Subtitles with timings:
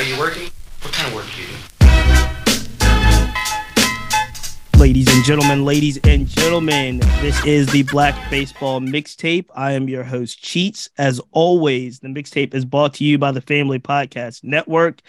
[0.00, 0.48] Are you working?
[0.80, 1.54] What kind of work do you do?
[4.80, 9.44] Ladies and gentlemen, ladies and gentlemen, this is the Black Baseball Mixtape.
[9.54, 10.88] I am your host, Cheats.
[10.96, 15.02] As always, the mixtape is brought to you by the Family Podcast Network.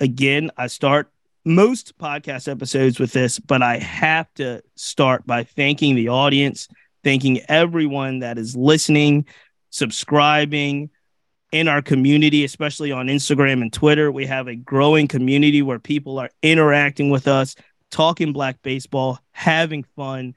[0.00, 1.12] Again, I start
[1.44, 6.66] most podcast episodes with this, but I have to start by thanking the audience,
[7.04, 9.26] thanking everyone that is listening,
[9.68, 10.88] subscribing,
[11.52, 14.10] in our community, especially on Instagram and Twitter.
[14.10, 17.56] We have a growing community where people are interacting with us,
[17.90, 20.34] talking black baseball, having fun.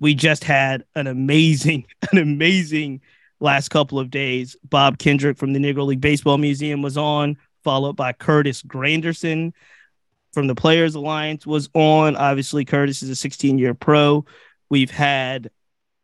[0.00, 3.00] We just had an amazing, an amazing
[3.40, 4.56] last couple of days.
[4.64, 9.52] Bob Kendrick from the Negro League Baseball Museum was on, followed by Curtis Granderson
[10.32, 12.16] from the Players Alliance was on.
[12.16, 14.24] Obviously, Curtis is a 16 year pro.
[14.68, 15.50] We've had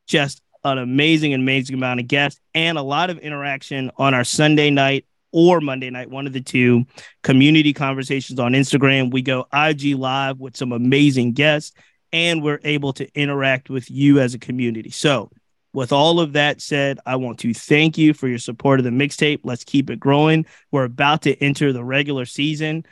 [0.07, 4.71] just an amazing, amazing amount of guests and a lot of interaction on our Sunday
[4.71, 6.85] night or Monday night, one of the two
[7.23, 9.13] community conversations on Instagram.
[9.13, 11.73] We go IG live with some amazing guests
[12.13, 14.91] and we're able to interact with you as a community.
[14.91, 15.31] So,
[15.75, 18.91] with all of that said, I want to thank you for your support of the
[18.91, 19.41] mixtape.
[19.45, 20.47] Let's keep it growing.
[20.73, 22.87] We're about to enter the regular season.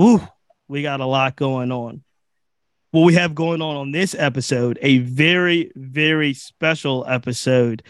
[0.00, 0.20] Ooh,
[0.66, 2.02] we got a lot going on
[2.90, 7.82] what we have going on on this episode, a very, very special episode,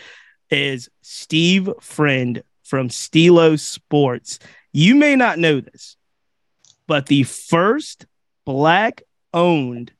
[0.50, 4.38] is Steve Friend from Steelo Sports.
[4.72, 5.96] You may not know this,
[6.86, 8.06] but the first
[8.44, 9.92] black owned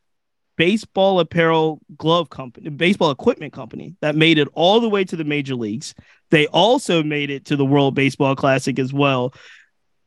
[0.56, 5.24] baseball apparel glove company, baseball equipment company that made it all the way to the
[5.24, 5.94] major leagues.
[6.30, 9.32] They also made it to the World Baseball Classic as well.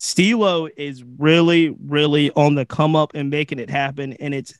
[0.04, 4.54] Steelo is really, really on the come up and making it happen, and it's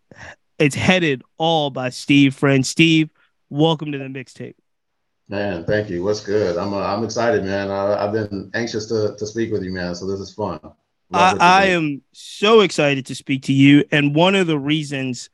[0.58, 2.66] it's headed all by Steve Friend.
[2.66, 3.10] Steve,
[3.50, 4.56] welcome to the mixtape.
[5.28, 6.02] Man, thank you.
[6.02, 6.56] What's good?
[6.58, 7.70] I'm uh, I'm excited, man.
[7.70, 9.96] I, have been anxious to to speak with you, man.
[9.96, 10.62] So this is fun.
[11.12, 15.30] I, I am so excited to speak to you, and one of the reasons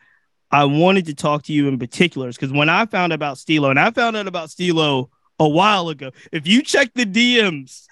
[0.49, 3.37] I wanted to talk to you in particular is because when I found out about
[3.37, 5.09] Steelo, and I found out about Steelo
[5.39, 6.11] a while ago.
[6.31, 7.87] If you check the DMs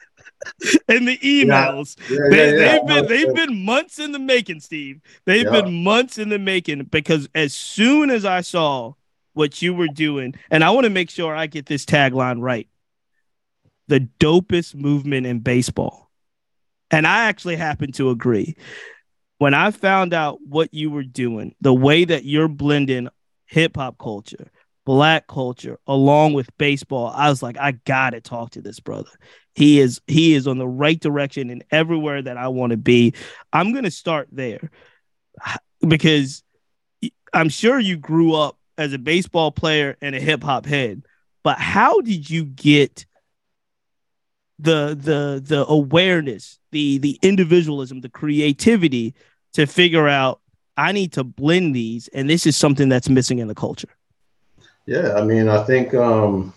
[0.88, 1.98] and the emails.
[2.10, 2.18] Yeah.
[2.18, 5.02] Yeah, they, yeah, have been they've been months in the making, Steve.
[5.26, 8.94] They've been months in the making because as soon as I saw
[9.34, 12.68] what you were doing, and I want to make sure I get this tagline right.
[13.88, 16.10] The dopest movement in baseball.
[16.92, 18.56] And I actually happen to agree.
[19.38, 23.10] When I found out what you were doing, the way that you're blending
[23.46, 24.52] hip hop culture,
[24.88, 29.10] black culture along with baseball i was like i gotta talk to this brother.
[29.54, 33.14] He is he is on the right direction and everywhere that i want to be.
[33.52, 34.72] I'm gonna start there
[35.86, 36.42] because
[37.34, 41.02] i'm sure you grew up as a baseball player and a hip-hop head
[41.44, 43.06] but how did you get
[44.58, 49.14] the the the awareness the the individualism the creativity
[49.52, 50.40] to figure out
[50.78, 53.97] i need to blend these and this is something that's missing in the culture
[54.88, 56.54] yeah, I mean, I think um,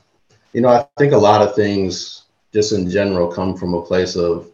[0.52, 4.16] you know, I think a lot of things just in general come from a place
[4.16, 4.50] of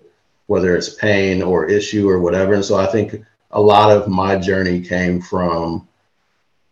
[0.46, 2.54] whether it's pain or issue or whatever.
[2.54, 5.86] And so I think a lot of my journey came from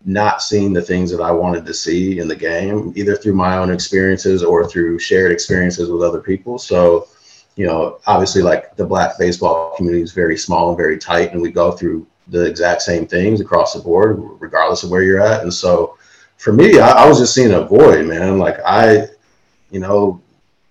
[0.04, 3.56] not seeing the things that I wanted to see in the game, either through my
[3.58, 6.58] own experiences or through shared experiences with other people.
[6.58, 7.08] So,
[7.56, 11.40] you know, obviously, like the black baseball community is very small and very tight, and
[11.40, 15.42] we go through the exact same things across the board, regardless of where you're at.
[15.42, 15.96] And so,
[16.44, 18.38] for me, I, I was just seeing a void, man.
[18.38, 19.08] Like I,
[19.70, 20.20] you know,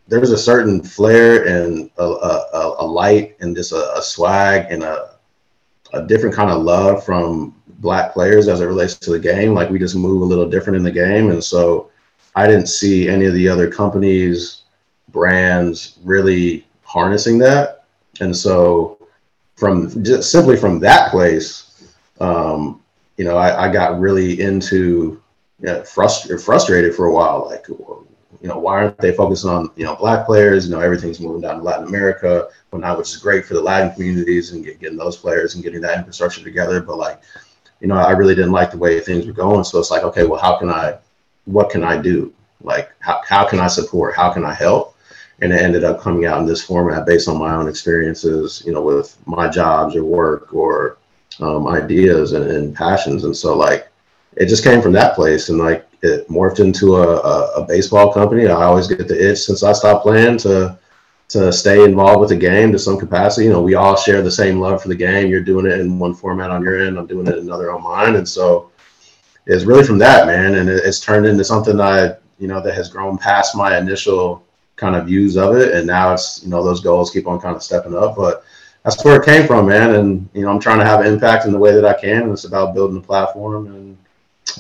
[0.07, 4.83] there's a certain flair and a, a, a light and just a, a, swag and
[4.83, 5.15] a,
[5.93, 9.55] a different kind of love from black players as it relates to the game.
[9.55, 11.31] Like we just move a little different in the game.
[11.31, 11.89] And so
[12.35, 14.65] I didn't see any of the other companies,
[15.07, 17.85] brands really harnessing that.
[18.19, 18.99] And so
[19.55, 22.79] from just simply from that place, um,
[23.17, 25.22] you know, I, I got really into
[25.59, 27.47] yeah, frust- frustrated for a while.
[27.49, 30.65] Like, you know, why aren't they focusing on you know black players?
[30.65, 33.93] You know, everything's moving down to Latin America, now which is great for the Latin
[33.93, 36.81] communities and get, getting those players and getting that infrastructure together.
[36.81, 37.21] But like,
[37.79, 39.63] you know, I really didn't like the way things were going.
[39.63, 40.97] So it's like, okay, well, how can I,
[41.45, 42.33] what can I do?
[42.61, 44.15] Like, how, how can I support?
[44.15, 44.95] How can I help?
[45.41, 48.71] And it ended up coming out in this format based on my own experiences, you
[48.71, 50.97] know, with my jobs or work or
[51.39, 53.23] um, ideas and, and passions.
[53.25, 53.89] And so like,
[54.37, 58.11] it just came from that place and like it morphed into a, a, a, baseball
[58.11, 58.47] company.
[58.47, 60.77] I always get the itch since I stopped playing to
[61.29, 63.45] to stay involved with the game to some capacity.
[63.45, 65.29] You know, we all share the same love for the game.
[65.29, 66.97] You're doing it in one format on your end.
[66.97, 68.15] I'm doing it another on mine.
[68.17, 68.71] And so
[69.45, 70.55] it's really from that, man.
[70.55, 73.77] And it, it's turned into something that I, you know, that has grown past my
[73.77, 74.43] initial
[74.75, 77.55] kind of views of it, and now it's you know those goals keep on kind
[77.55, 78.43] of stepping up, but
[78.83, 79.95] that's where it came from, man.
[79.95, 82.31] And you know, I'm trying to have impact in the way that I can, and
[82.31, 83.97] it's about building a platform and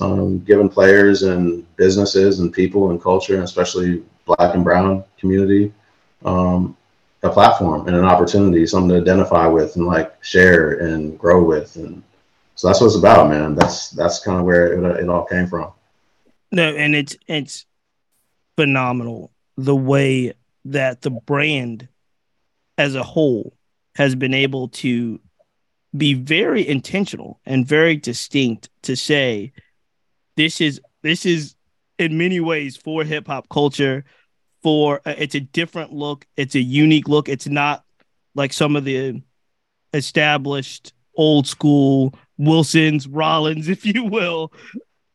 [0.01, 5.73] um, giving players and businesses and people and culture, and especially Black and Brown community,
[6.25, 6.77] um,
[7.23, 11.75] a platform and an opportunity, something to identify with and like share and grow with,
[11.75, 12.03] and
[12.55, 13.55] so that's what it's about, man.
[13.55, 15.71] That's that's kind of where it, it all came from.
[16.51, 17.65] No, and it's it's
[18.55, 20.33] phenomenal the way
[20.65, 21.87] that the brand
[22.77, 23.53] as a whole
[23.95, 25.19] has been able to
[25.95, 29.53] be very intentional and very distinct to say
[30.35, 31.55] this is this is
[31.99, 34.03] in many ways for hip hop culture
[34.61, 37.83] for uh, it's a different look it's a unique look it's not
[38.35, 39.21] like some of the
[39.93, 44.51] established old school wilsons Rawlings if you will.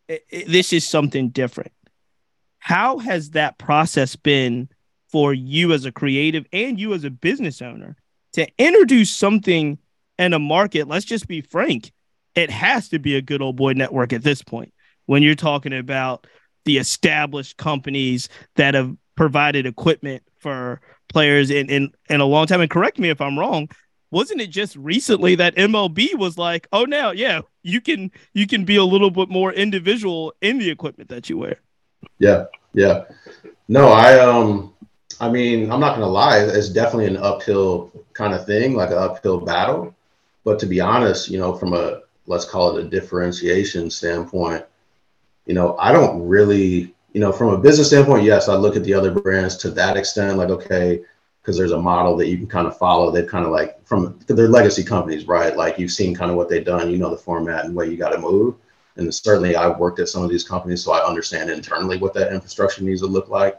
[0.09, 1.73] It, it, this is something different.
[2.59, 4.69] How has that process been
[5.11, 7.97] for you as a creative and you as a business owner
[8.33, 9.79] to introduce something
[10.19, 11.93] in a market, let's just be frank,
[12.35, 14.73] it has to be a good old boy network at this point.
[15.09, 16.27] When you're talking about
[16.67, 22.61] the established companies that have provided equipment for players in, in, in a long time.
[22.61, 23.71] And correct me if I'm wrong,
[24.11, 28.67] wasn't it just recently that MLB was like, oh now, yeah, you can you can
[28.67, 31.57] be a little bit more individual in the equipment that you wear.
[32.19, 32.45] Yeah,
[32.75, 33.05] yeah.
[33.69, 34.75] No, I um
[35.21, 38.99] I mean, I'm not gonna lie, it's definitely an uphill kind of thing, like an
[38.99, 39.95] uphill battle.
[40.45, 44.67] But to be honest, you know, from a let's call it a differentiation standpoint,
[45.49, 48.85] you know, I don't really, you know, from a business standpoint, yes, I look at
[48.85, 51.03] the other brands to that extent, like, okay,
[51.41, 53.11] because there's a model that you can kind of follow.
[53.11, 55.57] They've kind of like from they're legacy companies, right?
[55.57, 57.97] Like you've seen kind of what they've done, you know, the format and way you
[57.97, 58.57] got to move.
[58.97, 62.35] And certainly I've worked at some of these companies, so I understand internally what that
[62.35, 63.59] infrastructure needs to look like.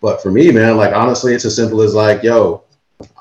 [0.00, 2.64] But for me, man, like honestly, it's as simple as like, yo,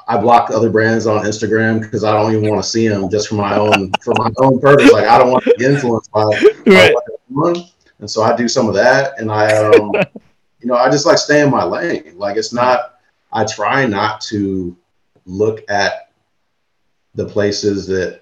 [0.08, 3.28] I block other brands on Instagram because I don't even want to see them just
[3.28, 4.94] for my own for my own purpose.
[4.94, 6.24] Like I don't want to be influenced by,
[6.68, 6.96] right.
[8.00, 9.92] And so I do some of that, and I, um,
[10.60, 12.18] you know, I just like stay in my lane.
[12.18, 13.00] Like it's not.
[13.32, 14.78] I try not to
[15.26, 16.12] look at
[17.16, 18.22] the places that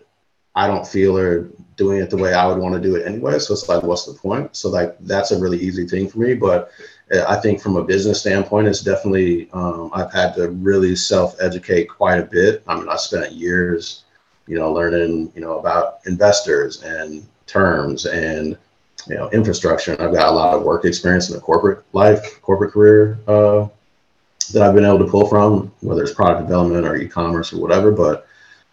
[0.55, 3.39] I don't feel are doing it the way I would want to do it anyway.
[3.39, 4.55] So it's like, what's the point?
[4.55, 6.35] So like that's a really easy thing for me.
[6.35, 6.71] But
[7.13, 11.85] uh, I think from a business standpoint, it's definitely um, I've had to really self-educate
[11.85, 12.63] quite a bit.
[12.67, 14.03] I mean, I spent years,
[14.47, 18.57] you know, learning, you know, about investors and terms and
[19.07, 19.94] you know infrastructure.
[19.94, 23.67] And I've got a lot of work experience in the corporate life, corporate career uh,
[24.53, 27.91] that I've been able to pull from, whether it's product development or e-commerce or whatever.
[27.91, 28.27] But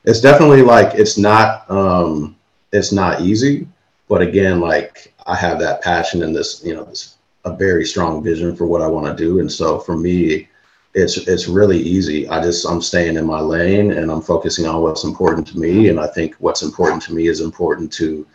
[0.05, 2.37] it's definitely like it's not um,
[2.73, 3.67] it's not easy,
[4.09, 8.23] but again, like I have that passion and this, you know, this a very strong
[8.23, 9.41] vision for what I want to do.
[9.41, 10.49] And so for me,
[10.94, 12.29] it's it's really easy.
[12.29, 15.88] I just I'm staying in my lane and I'm focusing on what's important to me.
[15.88, 18.26] And I think what's important to me is important to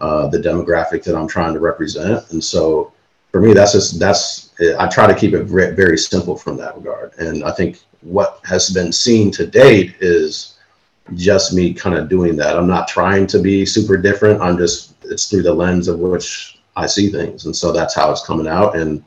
[0.00, 2.30] uh, the demographic that I'm trying to represent.
[2.30, 2.92] And so
[3.32, 6.76] for me, that's just that's I try to keep it very, very simple from that
[6.76, 7.12] regard.
[7.18, 10.58] And I think what has been seen to date is
[11.14, 12.56] just me kind of doing that.
[12.56, 14.40] I'm not trying to be super different.
[14.40, 18.10] I'm just it's through the lens of which I see things, and so that's how
[18.10, 18.76] it's coming out.
[18.76, 19.04] And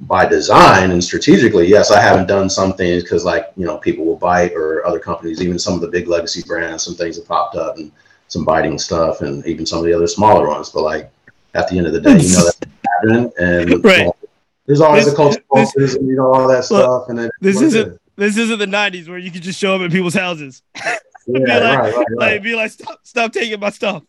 [0.00, 4.04] by design and strategically, yes, I haven't done some things because like you know people
[4.04, 7.26] will bite or other companies, even some of the big legacy brands, some things have
[7.26, 7.92] popped up and
[8.30, 10.70] some biting stuff, and even some of the other smaller ones.
[10.70, 11.10] But like
[11.54, 13.98] at the end of the day, you know that's happening, and right.
[13.98, 14.16] you know,
[14.66, 15.42] there's always this, a culture
[15.74, 17.08] this, and you know all that stuff.
[17.08, 19.90] And then this isn't this isn't the '90s where you could just show up at
[19.90, 20.62] people's houses.
[21.26, 24.02] Yeah, be like, right, right, like, be like, stop, stop taking my stuff.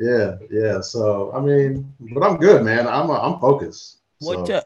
[0.00, 0.80] Yeah, yeah.
[0.80, 2.88] So I mean, but I'm good, man.
[2.88, 3.98] I'm I'm focused.
[4.18, 4.46] What?
[4.46, 4.54] So.
[4.54, 4.62] Uh,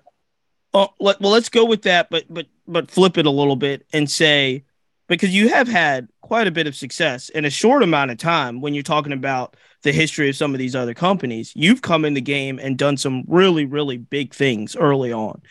[0.74, 3.84] oh, let, well, let's go with that, but but but flip it a little bit
[3.92, 4.64] and say
[5.08, 8.60] because you have had quite a bit of success in a short amount of time
[8.60, 11.52] when you're talking about the history of some of these other companies.
[11.56, 15.42] You've come in the game and done some really really big things early on.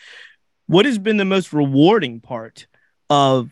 [0.66, 2.66] What has been the most rewarding part
[3.10, 3.50] of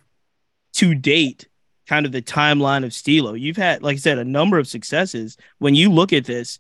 [0.75, 1.49] to date
[1.87, 3.39] kind of the timeline of Steelo.
[3.39, 5.37] You've had, like I said, a number of successes.
[5.59, 6.59] When you look at this,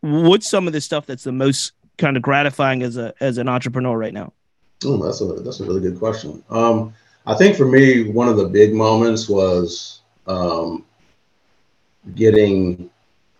[0.00, 3.48] what's some of the stuff that's the most kind of gratifying as a as an
[3.48, 4.32] entrepreneur right now?
[4.84, 6.42] Oh, that's a that's a really good question.
[6.48, 6.94] Um,
[7.28, 10.84] I think for me, one of the big moments was um,
[12.14, 12.88] getting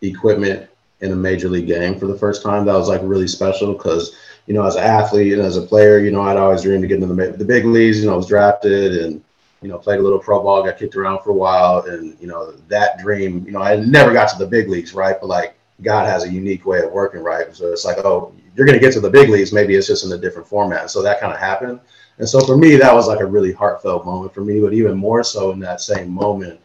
[0.02, 0.68] equipment
[1.00, 2.66] in a major league game for the first time.
[2.66, 4.14] That was like really special because
[4.47, 6.88] you know, as an athlete and as a player, you know, I'd always dreamed of
[6.88, 8.00] getting into the, the big leagues.
[8.00, 9.25] You know, I was drafted and
[9.62, 12.26] you know, played a little pro ball, got kicked around for a while, and you
[12.26, 13.42] know that dream.
[13.47, 15.16] You know, I never got to the big leagues, right?
[15.18, 17.54] But like God has a unique way of working, right?
[17.57, 19.52] So it's like, oh, you're going to get to the big leagues.
[19.52, 20.90] Maybe it's just in a different format.
[20.90, 21.80] So that kind of happened,
[22.18, 24.60] And so for me, that was like a really heartfelt moment for me.
[24.60, 26.60] But even more so in that same moment,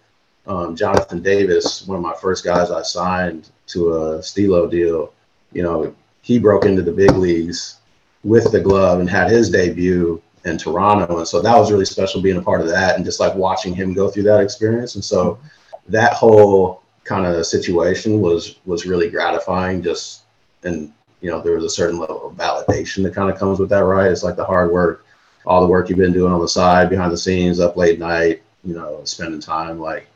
[0.48, 5.14] um, Jonathan Davis, one of my first guys I signed to a Steelo deal,
[5.52, 7.78] you know, he broke into the big leagues
[8.24, 11.20] with the glove and had his debut in Toronto.
[11.20, 13.74] And so that was really special being a part of that and just like watching
[13.74, 14.96] him go through that experience.
[14.96, 15.40] And so
[15.88, 20.22] that whole kind of situation was was really gratifying just
[20.64, 23.70] and you know there was a certain level of validation that kind of comes with
[23.70, 25.03] that right it's like the hard work
[25.46, 28.42] all the work you've been doing on the side behind the scenes up late night
[28.64, 30.08] you know spending time like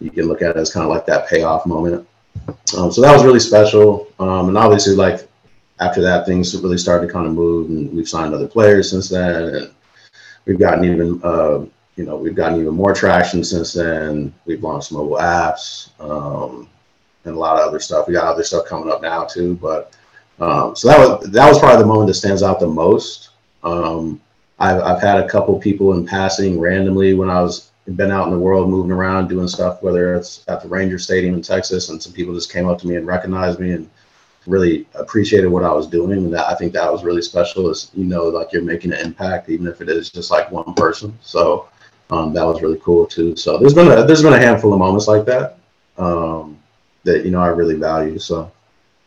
[0.00, 2.06] you can look at it as kind of like that payoff moment
[2.76, 5.28] um, so that was really special um, and obviously like
[5.80, 9.08] after that things really started to kind of move and we've signed other players since
[9.08, 9.74] then and
[10.46, 11.64] we've gotten even uh,
[11.98, 14.32] you know, we've gotten even more traction since then.
[14.46, 16.68] We've launched mobile apps um,
[17.24, 18.06] and a lot of other stuff.
[18.06, 19.56] We got other stuff coming up now too.
[19.56, 19.96] But
[20.38, 23.30] um, so that was that was probably the moment that stands out the most.
[23.64, 24.20] Um,
[24.58, 28.32] I've I've had a couple people in passing randomly when I was been out in
[28.32, 32.02] the world moving around doing stuff, whether it's at the Ranger Stadium in Texas, and
[32.02, 33.88] some people just came up to me and recognized me and
[34.46, 36.12] really appreciated what I was doing.
[36.12, 37.70] And that I think that was really special.
[37.70, 40.74] Is you know like you're making an impact, even if it is just like one
[40.74, 41.16] person.
[41.22, 41.68] So
[42.10, 43.36] um, that was really cool too.
[43.36, 45.58] So there's been a there's been a handful of moments like that
[45.96, 46.58] um,
[47.04, 48.18] that you know I really value.
[48.18, 48.50] So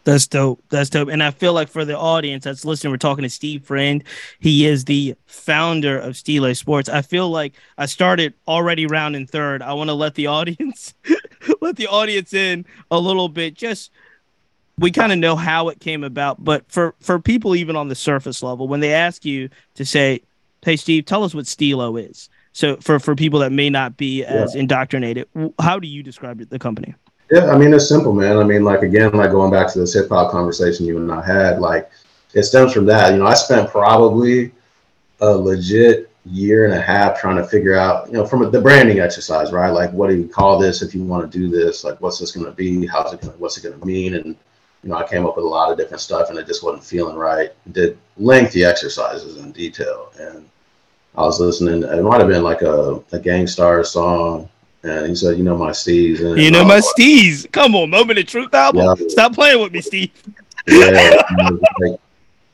[0.03, 0.63] that's dope.
[0.69, 1.09] That's dope.
[1.09, 4.03] And I feel like for the audience that's listening, we're talking to Steve Friend.
[4.39, 6.89] He is the founder of Steelo Sports.
[6.89, 9.61] I feel like I started already rounding third.
[9.61, 10.93] I want to let the audience
[11.61, 13.53] let the audience in a little bit.
[13.53, 13.91] Just
[14.77, 17.95] we kind of know how it came about, but for for people even on the
[17.95, 20.21] surface level, when they ask you to say,
[20.63, 24.25] "Hey, Steve, tell us what Steelo is," So for for people that may not be
[24.25, 25.27] as indoctrinated,
[25.59, 26.95] how do you describe the company?
[27.31, 28.37] Yeah, I mean it's simple, man.
[28.37, 31.25] I mean, like again, like going back to this hip hop conversation you and I
[31.25, 31.89] had, like
[32.33, 33.13] it stems from that.
[33.13, 34.51] You know, I spent probably
[35.21, 38.61] a legit year and a half trying to figure out, you know, from a, the
[38.61, 39.69] branding exercise, right?
[39.69, 41.83] Like, what do you call this if you want to do this?
[41.83, 42.85] Like, what's this going to be?
[42.85, 43.39] How's it going?
[43.39, 44.15] What's it going to mean?
[44.15, 44.35] And
[44.83, 46.83] you know, I came up with a lot of different stuff, and it just wasn't
[46.83, 47.51] feeling right.
[47.71, 50.49] Did lengthy exercises in detail, and
[51.15, 51.83] I was listening.
[51.83, 54.49] It might have been like a, a Gang Starr song.
[54.83, 57.51] And he said, "You know my steez." And you know my steez.
[57.51, 58.97] Come on, Moment of Truth album.
[58.99, 59.07] Yeah.
[59.09, 60.11] Stop playing with me, Steve.
[60.67, 61.21] yeah,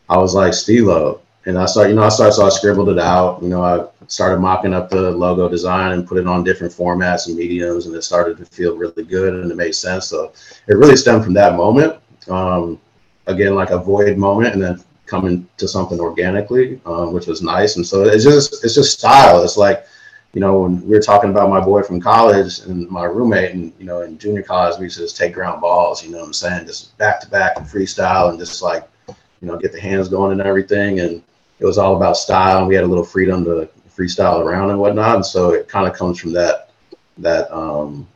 [0.10, 1.90] I was like Steelo, and I started.
[1.92, 2.34] You know, I started.
[2.34, 3.42] So I scribbled it out.
[3.42, 7.28] You know, I started mocking up the logo design and put it on different formats
[7.28, 10.08] and mediums, and it started to feel really good and it made sense.
[10.08, 10.34] So
[10.68, 12.00] it really stemmed from that moment.
[12.30, 12.80] Um,
[13.28, 17.76] again, like a void moment, and then coming to something organically, um, which was nice.
[17.76, 19.44] And so it's just it's just style.
[19.44, 19.86] It's like,
[20.34, 23.74] you know, when we were talking about my boy from college and my roommate, and
[23.80, 26.04] you know, in junior college we used to just take ground balls.
[26.04, 26.68] You know what I'm saying?
[26.68, 30.34] Just back to back and freestyle and just like, you know, get the hands going
[30.34, 31.00] and everything.
[31.00, 31.24] And
[31.60, 32.60] it was all about style.
[32.60, 35.16] And we had a little freedom to freestyle around and whatnot.
[35.16, 36.70] And so it kind of comes from that
[37.18, 38.08] that um,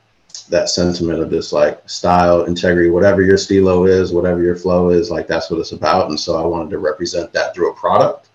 [0.49, 5.09] that sentiment of just like style, integrity, whatever your steelo is, whatever your flow is,
[5.09, 6.09] like that's what it's about.
[6.09, 8.27] And so I wanted to represent that through a product.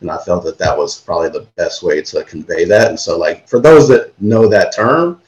[0.00, 2.88] And I felt that that was probably the best way to convey that.
[2.88, 5.20] And so, like, for those that know that term,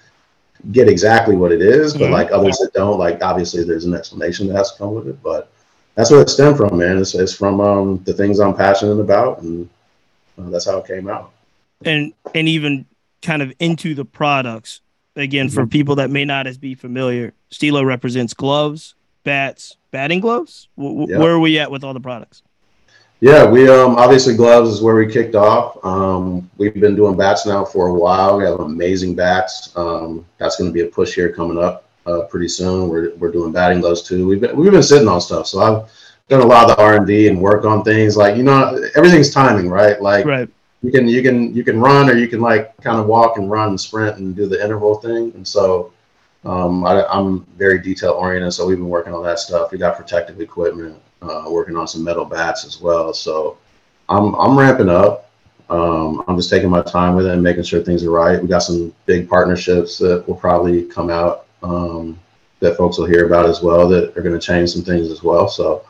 [0.70, 1.92] get exactly what it is.
[1.92, 2.12] But mm-hmm.
[2.12, 5.22] like others that don't, like, obviously there's an explanation that has to come with it.
[5.22, 5.50] But
[5.94, 6.98] that's where it stemmed from, man.
[6.98, 9.42] It's, it's from um, the things I'm passionate about.
[9.42, 9.68] And
[10.38, 11.32] uh, that's how it came out.
[11.84, 12.86] And, and even
[13.22, 14.80] kind of into the products
[15.16, 15.70] again for mm-hmm.
[15.70, 21.18] people that may not as be familiar steelo represents gloves bats batting gloves w- yep.
[21.20, 22.42] where are we at with all the products
[23.22, 25.78] yeah we um obviously gloves is where we kicked off.
[25.84, 28.36] Um we've been doing bats now for a while.
[28.36, 29.74] We have amazing bats.
[29.76, 32.88] Um that's going to be a push here coming up uh, pretty soon.
[32.88, 34.26] We're, we're doing batting gloves too.
[34.26, 35.90] We've been, we've been sitting on stuff so i've
[36.28, 38.16] done a lot of the r&d and work on things.
[38.16, 40.02] Like you know everything's timing right?
[40.02, 40.48] Like right.
[40.82, 43.48] you can you can you can run or you can like kind of walk and
[43.48, 45.30] run and sprint and do the interval thing.
[45.36, 45.92] And so
[46.44, 49.70] um, I, am very detail oriented, so we've been working on that stuff.
[49.70, 53.14] We got protective equipment, uh, working on some metal bats as well.
[53.14, 53.58] So
[54.08, 55.30] I'm I'm ramping up.
[55.70, 58.40] Um, I'm just taking my time with it and making sure things are right.
[58.40, 62.18] We got some big partnerships that will probably come out um,
[62.60, 65.22] that folks will hear about as well that are going to change some things as
[65.22, 65.48] well.
[65.48, 65.86] So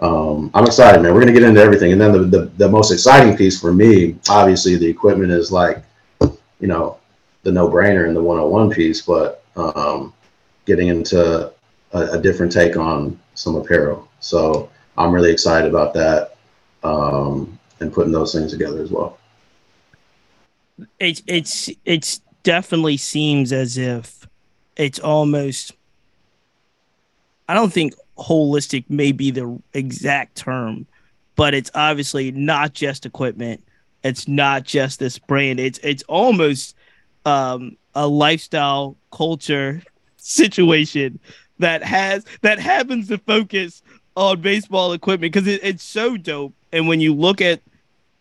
[0.00, 1.12] um, I'm excited, man.
[1.12, 4.16] We're gonna get into everything, and then the, the, the most exciting piece for me,
[4.30, 5.82] obviously, the equipment is like,
[6.20, 6.98] you know,
[7.42, 10.14] the no brainer and the 101 piece, but um,
[10.64, 11.52] getting into
[11.92, 14.08] a, a, different take on some apparel.
[14.20, 16.36] So I'm really excited about that
[16.82, 19.18] um, and putting those things together as well.
[20.98, 24.26] It's it's it's definitely seems as if
[24.76, 25.72] it's almost.
[27.48, 30.86] I don't think holistic may be the exact term,
[31.36, 33.62] but it's obviously not just equipment,
[34.04, 35.58] It's not just this brand.
[35.60, 36.76] It's it's almost
[37.26, 39.82] um, a lifestyle culture
[40.16, 41.18] situation
[41.58, 43.82] that has that happens to focus
[44.20, 46.52] on baseball equipment because it, it's so dope.
[46.72, 47.62] And when you look at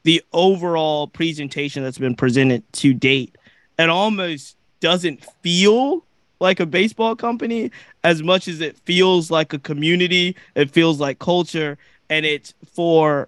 [0.03, 3.37] the overall presentation that's been presented to date,
[3.77, 6.05] it almost doesn't feel
[6.39, 7.69] like a baseball company
[8.05, 10.37] as much as it feels like a community.
[10.55, 11.77] It feels like culture,
[12.09, 13.27] and it's for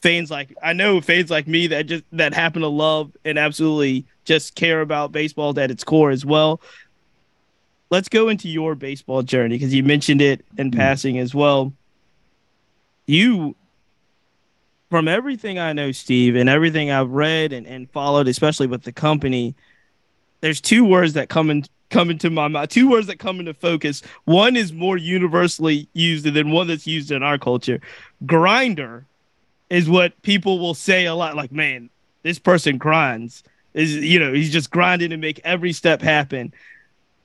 [0.00, 4.06] fans like I know fans like me that just that happen to love and absolutely
[4.24, 6.62] just care about baseball at its core as well.
[7.90, 10.80] Let's go into your baseball journey because you mentioned it in mm-hmm.
[10.80, 11.74] passing as well.
[13.08, 13.56] You,
[14.90, 18.92] from everything I know, Steve, and everything I've read and, and followed, especially with the
[18.92, 19.54] company,
[20.42, 22.68] there's two words that come in come into my mind.
[22.68, 24.02] Two words that come into focus.
[24.26, 27.80] One is more universally used than one that's used in our culture.
[28.26, 29.06] Grinder
[29.70, 31.34] is what people will say a lot.
[31.34, 31.88] Like, man,
[32.24, 33.42] this person grinds.
[33.72, 36.52] Is you know he's just grinding to make every step happen.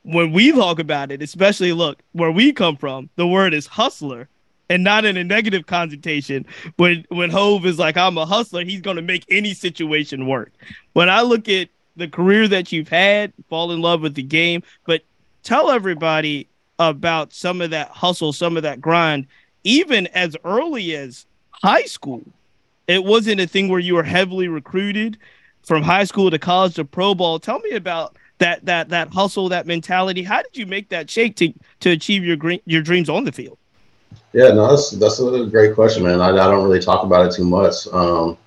[0.03, 4.29] When we talk about it, especially look where we come from, the word is hustler
[4.69, 6.45] and not in a negative connotation.
[6.77, 10.51] When when Hove is like, I'm a hustler, he's gonna make any situation work.
[10.93, 14.63] When I look at the career that you've had, fall in love with the game,
[14.85, 15.03] but
[15.43, 16.47] tell everybody
[16.79, 19.27] about some of that hustle, some of that grind,
[19.63, 22.23] even as early as high school.
[22.87, 25.17] It wasn't a thing where you were heavily recruited
[25.63, 27.39] from high school to college to pro ball.
[27.39, 30.23] Tell me about that that that hustle, that mentality.
[30.23, 33.57] How did you make that shake to to achieve your your dreams on the field?
[34.33, 36.19] Yeah, no, that's that's a great question, man.
[36.19, 37.87] I, I don't really talk about it too much.
[37.91, 38.37] Um,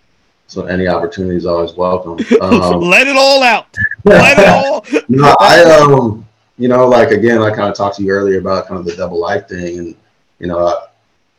[0.49, 2.25] so any opportunity is always welcome.
[2.41, 3.67] Um, Let it all out.
[4.05, 4.85] Let it all.
[5.09, 6.27] no, I um,
[6.59, 8.97] you know, like again, I kind of talked to you earlier about kind of the
[8.97, 9.97] double life thing, and
[10.39, 10.87] you know, I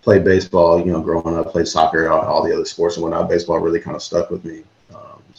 [0.01, 0.79] played baseball.
[0.79, 3.29] You know, growing up, played soccer, all, all the other sports and whatnot.
[3.29, 4.63] Baseball really kind of stuck with me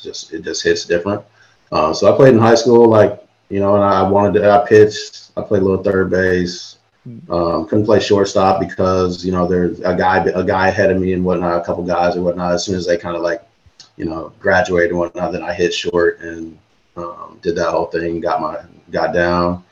[0.02, 1.22] just it just hits different.
[1.70, 4.50] Uh, so I played in high school, like you know, and I wanted to.
[4.50, 5.30] I pitched.
[5.36, 6.77] I played a little third base.
[7.30, 11.12] Um, couldn't play shortstop because you know there's a guy a guy ahead of me
[11.12, 12.52] and whatnot, a couple guys or whatnot.
[12.52, 13.42] As soon as they kind of like,
[13.96, 16.58] you know, graduated and whatnot, then I hit short and
[16.96, 18.20] um, did that whole thing.
[18.20, 19.64] Got my got down.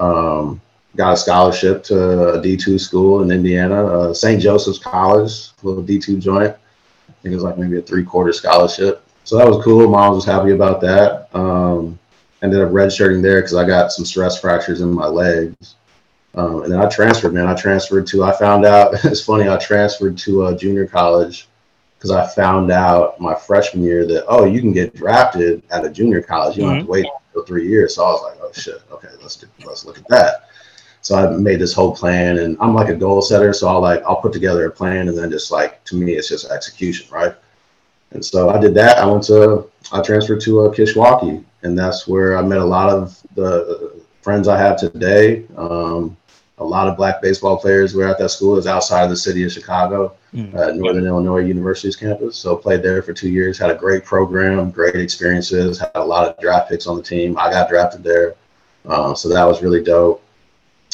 [0.00, 0.60] Um,
[0.96, 4.40] got a scholarship to a D two school in Indiana, uh, St.
[4.40, 6.54] Joseph's College, little D two joint.
[7.08, 9.86] I think it was like maybe a three quarter scholarship so that was cool.
[9.90, 11.28] Mom was happy about that.
[11.36, 11.98] Um,
[12.42, 15.74] ended up redshirting there because I got some stress fractures in my legs.
[16.34, 17.46] Um, and then I transferred, man.
[17.46, 21.48] I transferred to, I found out, it's funny, I transferred to a junior college
[21.96, 25.90] because I found out my freshman year that, oh, you can get drafted at a
[25.90, 26.56] junior college.
[26.56, 26.78] You don't mm-hmm.
[26.78, 27.96] have to wait for three years.
[27.96, 28.82] So I was like, oh, shit.
[28.92, 30.48] Okay, let's, do, let's look at that.
[31.00, 33.52] So I made this whole plan and I'm like a goal setter.
[33.52, 36.28] So I'll like, I'll put together a plan and then just like, to me, it's
[36.28, 37.34] just execution, right?
[38.10, 38.98] And so I did that.
[38.98, 42.90] I went to, I transferred to uh, Kishwaukee, and that's where I met a lot
[42.90, 45.46] of the friends I have today.
[45.56, 46.16] Um,
[46.58, 48.58] a lot of black baseball players were at that school.
[48.58, 50.56] It's outside of the city of Chicago, mm-hmm.
[50.56, 52.36] at Northern Illinois University's campus.
[52.36, 53.58] So played there for two years.
[53.58, 55.78] Had a great program, great experiences.
[55.78, 57.38] Had a lot of draft picks on the team.
[57.38, 58.34] I got drafted there,
[58.86, 60.22] um, so that was really dope.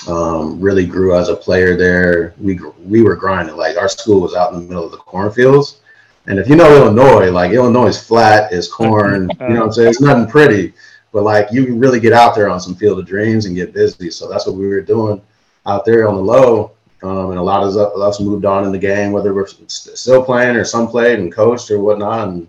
[0.09, 2.35] Um, really grew as a player there.
[2.39, 3.57] We we were grinding.
[3.57, 5.81] Like our school was out in the middle of the cornfields,
[6.27, 9.73] and if you know Illinois, like Illinois is flat, is corn, you know what I'm
[9.73, 9.89] saying?
[9.89, 10.75] It's nothing pretty,
[11.15, 13.73] but like you can really get out there on some field of dreams and get
[13.73, 14.11] busy.
[14.11, 15.23] So that's what we were doing
[15.65, 16.73] out there on the low.
[17.05, 20.57] Um, and a lot of us moved on in the game, whether we're still playing
[20.57, 22.29] or some played and coached or whatnot.
[22.29, 22.49] And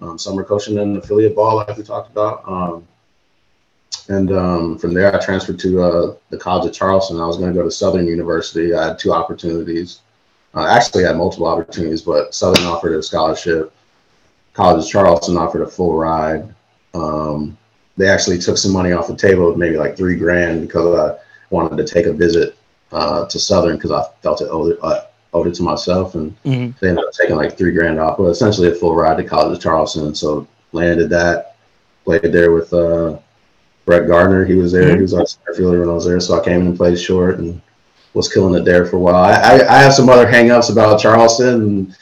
[0.00, 2.48] um, some were coaching in affiliate ball, like we talked about.
[2.48, 2.88] Um,
[4.08, 7.20] and um, from there, I transferred to uh, the College of Charleston.
[7.20, 8.72] I was going to go to Southern University.
[8.72, 10.00] I had two opportunities.
[10.54, 13.70] Uh, actually had multiple opportunities, but Southern offered a scholarship.
[14.54, 16.54] College of Charleston offered a full ride.
[16.94, 17.57] Um,
[17.98, 21.18] they actually took some money off the table, maybe like three grand, because I
[21.50, 22.56] wanted to take a visit
[22.92, 25.02] uh, to Southern because I felt it owed, uh,
[25.34, 26.70] owed, it to myself, and mm-hmm.
[26.80, 29.56] they ended up taking like three grand off, but essentially a full ride to College
[29.56, 30.14] of Charleston.
[30.14, 31.56] So landed that,
[32.04, 33.18] played there with uh,
[33.84, 34.44] Brett Gardner.
[34.44, 34.84] He was there.
[34.84, 34.96] Mm-hmm.
[34.96, 36.98] He was our center fielder when I was there, so I came in and played
[36.98, 37.60] short and
[38.14, 39.16] was killing it there for a while.
[39.16, 41.96] I, I, I have some other hangups about Charleston, and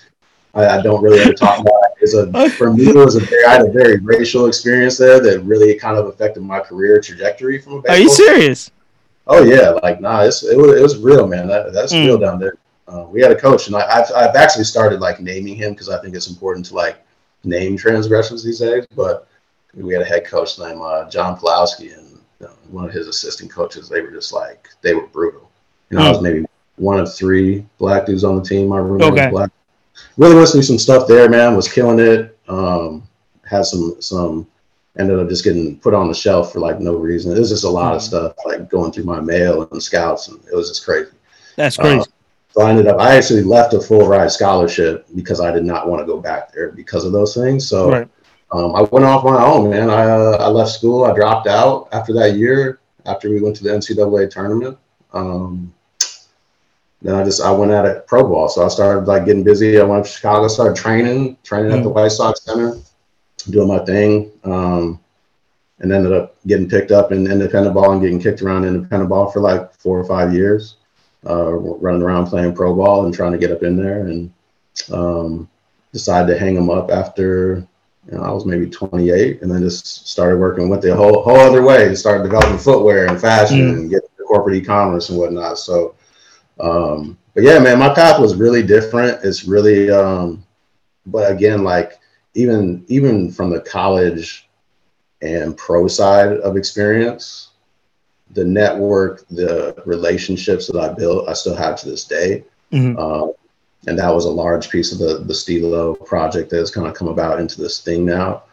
[0.56, 1.92] I, I don't really ever talk about it.
[2.00, 5.20] It's a, for me, it was a very, I had a very racial experience there
[5.20, 7.96] that really kind of affected my career trajectory from a baseball.
[7.96, 8.70] Are you serious?
[9.26, 11.48] Oh yeah, like nah, it's, it was it was real, man.
[11.48, 12.06] That, that's mm.
[12.06, 12.56] real down there.
[12.86, 15.88] Uh, we had a coach, and I, have I've actually started like naming him because
[15.88, 17.04] I think it's important to like
[17.42, 18.86] name transgressions these days.
[18.94, 19.26] But
[19.74, 23.50] we had a head coach named uh, John Pawlowski, and uh, one of his assistant
[23.50, 23.88] coaches.
[23.88, 25.46] They were just like they were brutal
[25.90, 26.06] you know, mm.
[26.06, 26.44] I was maybe
[26.76, 28.68] one of three black dudes on the team.
[28.68, 29.26] My roommate okay.
[29.26, 29.50] was black.
[30.16, 31.56] Really listening to some stuff there, man.
[31.56, 32.38] Was killing it.
[32.48, 33.06] Um,
[33.44, 34.46] had some some
[34.98, 37.36] ended up just getting put on the shelf for like no reason.
[37.36, 40.40] It was just a lot of stuff like going through my mail and scouts, and
[40.50, 41.10] it was just crazy.
[41.56, 42.00] That's crazy.
[42.00, 42.04] Uh,
[42.50, 45.88] so I ended up, I actually left a full ride scholarship because I did not
[45.88, 47.68] want to go back there because of those things.
[47.68, 48.08] So right.
[48.50, 49.90] um, I went off my own, man.
[49.90, 51.04] I, uh, I left school.
[51.04, 54.78] I dropped out after that year, after we went to the NCAA tournament.
[55.12, 55.74] Um,
[57.06, 58.48] then I just, I went at it pro ball.
[58.48, 59.78] So I started like getting busy.
[59.80, 61.78] I went to Chicago, started training, training mm-hmm.
[61.78, 62.76] at the White Sox Center,
[63.50, 64.32] doing my thing.
[64.44, 65.00] Um,
[65.78, 69.30] and ended up getting picked up in independent ball and getting kicked around independent ball
[69.30, 70.76] for like four or five years
[71.28, 74.32] uh, running around playing pro ball and trying to get up in there, and
[74.92, 75.48] um,
[75.92, 77.66] decided to hang them up after
[78.06, 81.38] you know, I was maybe 28, and then just started working with the whole whole
[81.40, 81.94] other way.
[81.94, 83.72] Started developing footwear and fashion mm.
[83.72, 85.58] and getting corporate e-commerce and whatnot.
[85.58, 85.95] So,
[86.60, 89.22] um, but yeah, man, my path was really different.
[89.22, 90.44] It's really, um,
[91.04, 91.98] but again, like
[92.34, 94.48] even even from the college
[95.22, 97.50] and pro side of experience,
[98.30, 102.44] the network, the relationships that I built, I still have to this day.
[102.72, 102.98] Mm-hmm.
[102.98, 103.32] Um,
[103.86, 106.94] and that was a large piece of the the Steelo project that has kind of
[106.94, 108.44] come about into this thing now.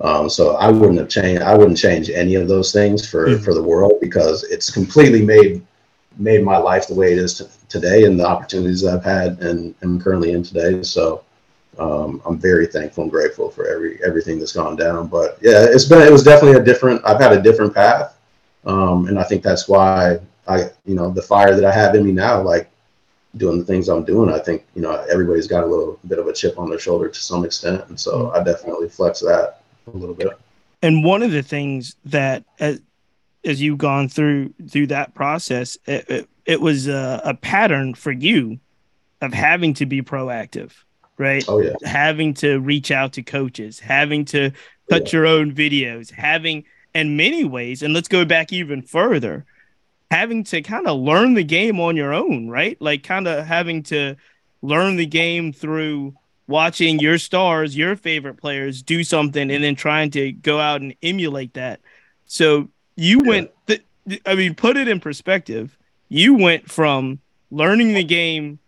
[0.00, 1.42] Um, so I wouldn't have changed.
[1.42, 3.44] I wouldn't change any of those things for mm-hmm.
[3.44, 5.62] for the world because it's completely made
[6.18, 9.74] made my life the way it is t- today and the opportunities I've had and
[9.82, 10.82] am currently in today.
[10.82, 11.24] So
[11.78, 15.06] um, I'm very thankful and grateful for every everything that's gone down.
[15.06, 17.00] But yeah, it's been it was definitely a different.
[17.04, 18.16] I've had a different path.
[18.64, 22.04] Um, and I think that's why I, you know, the fire that I have in
[22.04, 22.68] me now, like
[23.36, 26.26] doing the things I'm doing, I think, you know, everybody's got a little bit of
[26.26, 27.84] a chip on their shoulder to some extent.
[27.88, 28.30] And so.
[28.32, 30.38] I definitely flex that a little bit.
[30.82, 32.80] And one of the things that, as,
[33.44, 38.12] as you've gone through through that process, it, it, it was a, a pattern for
[38.12, 38.58] you
[39.20, 40.72] of having to be proactive,
[41.18, 41.44] right?
[41.48, 41.74] Oh yeah.
[41.84, 44.52] Having to reach out to coaches, having to
[44.90, 45.18] cut yeah.
[45.18, 49.44] your own videos, having in many ways, and let's go back even further,
[50.10, 52.76] having to kind of learn the game on your own, right?
[52.80, 54.16] Like kind of having to
[54.62, 56.14] learn the game through
[56.46, 60.94] watching your stars, your favorite players do something and then trying to go out and
[61.02, 61.80] emulate that.
[62.26, 62.68] So
[63.00, 63.82] you went th-
[64.26, 65.76] I mean put it in perspective.
[66.10, 68.58] You went from learning the game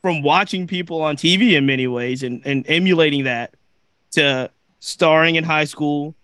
[0.00, 3.54] from watching people on TV in many ways and, and emulating that
[4.12, 6.14] to starring in high school,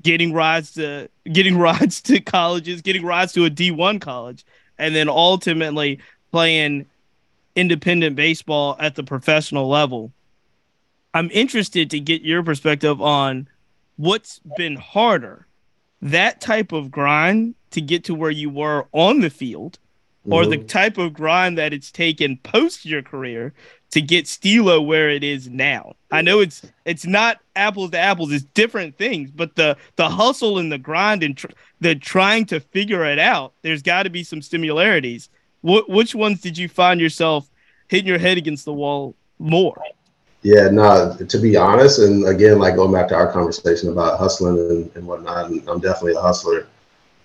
[0.00, 4.44] getting rides to getting rides to colleges, getting rides to a D1 college,
[4.78, 5.98] and then ultimately
[6.30, 6.86] playing
[7.56, 10.12] independent baseball at the professional level.
[11.12, 13.48] I'm interested to get your perspective on
[13.96, 15.48] what's been harder
[16.02, 19.78] that type of grind to get to where you were on the field
[20.28, 20.50] or mm-hmm.
[20.50, 23.52] the type of grind that it's taken post your career
[23.90, 25.94] to get Steelo where it is now.
[26.10, 29.30] I know it's it's not apples to apples; it's different things.
[29.30, 31.48] But the the hustle and the grind and tr-
[31.80, 35.28] the trying to figure it out, there's got to be some similarities.
[35.62, 37.50] What which ones did you find yourself
[37.88, 39.82] hitting your head against the wall more?
[40.42, 41.16] Yeah, no.
[41.16, 45.06] To be honest, and again, like going back to our conversation about hustling and, and
[45.06, 46.66] whatnot, and I'm definitely a hustler.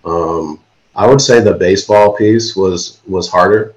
[0.03, 0.59] Um,
[0.95, 3.75] I would say the baseball piece was was harder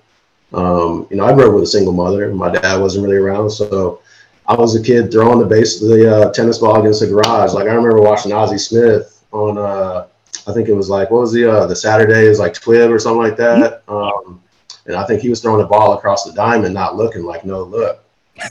[0.53, 2.33] um, you know, I grew up with a single mother.
[2.33, 4.01] My dad wasn't really around, so
[4.47, 7.53] I was a kid throwing the base the uh, tennis ball against the garage.
[7.53, 10.07] Like I remember watching Ozzie Smith on, uh,
[10.47, 13.23] I think it was like what was the uh, the Saturdays like Twib or something
[13.23, 13.83] like that.
[13.89, 14.43] Um,
[14.87, 17.63] and I think he was throwing the ball across the diamond, not looking like no
[17.63, 18.03] look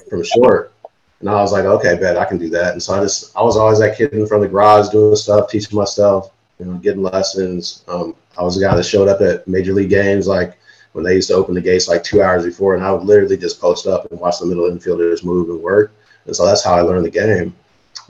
[0.08, 0.74] from short.
[1.20, 2.74] And I was like, okay, bet I can do that.
[2.74, 5.16] And so I just I was always that kid in front of the garage doing
[5.16, 7.84] stuff, teaching myself, you know, getting lessons.
[7.88, 10.58] Um, I was a guy that showed up at major league games like
[10.94, 13.38] when they used to open the gates like two hours before, and I would literally
[13.38, 15.92] just post up and watch the middle infielders move and work.
[16.26, 17.56] And so that's how I learned the game.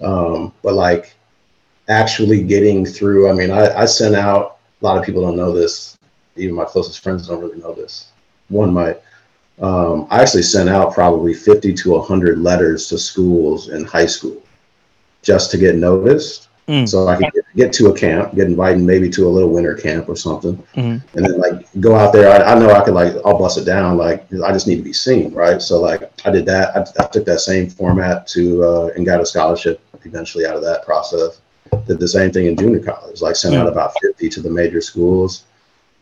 [0.01, 1.15] Um, but like
[1.89, 5.51] actually getting through, I mean, I, I sent out, a lot of people don't know
[5.51, 5.97] this,
[6.35, 8.11] even my closest friends don't really know this.
[8.49, 9.01] One might.
[9.59, 14.41] Um, I actually sent out probably 50 to 100 letters to schools in high school
[15.23, 16.87] just to get noticed Mm.
[16.87, 19.73] So I could get, get, to a camp, get invited maybe to a little winter
[19.73, 21.01] camp or something, mm.
[21.13, 22.29] and then like go out there.
[22.29, 23.95] I, I, know I could like I'll bust it down.
[23.97, 25.61] Like I just need to be seen, right?
[25.61, 26.75] So like I did that.
[26.75, 30.61] I, I took that same format to uh, and got a scholarship eventually out of
[30.63, 31.39] that process.
[31.85, 33.21] Did the same thing in junior college.
[33.21, 33.59] Like sent mm.
[33.59, 35.45] out about fifty to the major schools.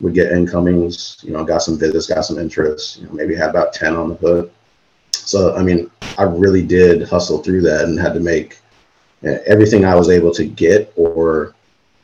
[0.01, 1.17] Would get incomings.
[1.23, 2.99] You know, got some visits, got some interest.
[2.99, 4.51] You know, maybe had about ten on the hood.
[5.11, 8.59] So I mean, I really did hustle through that and had to make
[9.23, 11.55] everything I was able to get or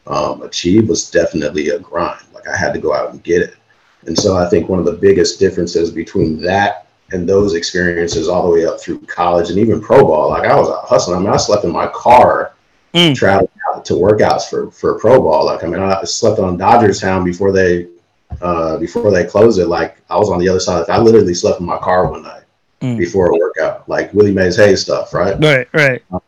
[0.08, 2.26] um, achieve was definitely a grind.
[2.34, 3.56] Like I had to go out and get it.
[4.08, 8.44] And so I think one of the biggest differences between that and those experiences all
[8.44, 10.30] the way up through college and even pro ball.
[10.30, 11.18] Like I was out hustling.
[11.18, 12.54] I mean, I slept in my car
[12.94, 13.16] mm.
[13.16, 15.46] traveling to workouts for for pro ball.
[15.46, 17.88] Like I mean, I slept on Dodgers Town before they
[18.42, 19.68] uh, before they closed it.
[19.68, 20.90] Like I was on the other side.
[20.90, 22.44] I literally slept in my car one night
[22.82, 22.98] mm.
[22.98, 25.38] before a workout, like Willie Mays Hayes stuff, right?
[25.40, 26.04] Right, right.
[26.12, 26.22] Um,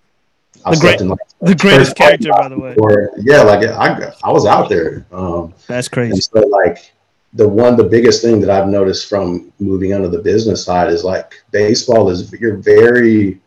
[0.65, 2.73] I the, great, in, like, the greatest character, by the way.
[2.73, 5.05] Before, yeah, like I, I was out there.
[5.11, 6.21] Um, That's crazy.
[6.21, 6.93] so, like,
[7.33, 11.03] the one, the biggest thing that I've noticed from moving onto the business side is
[11.03, 13.39] like baseball is you're very,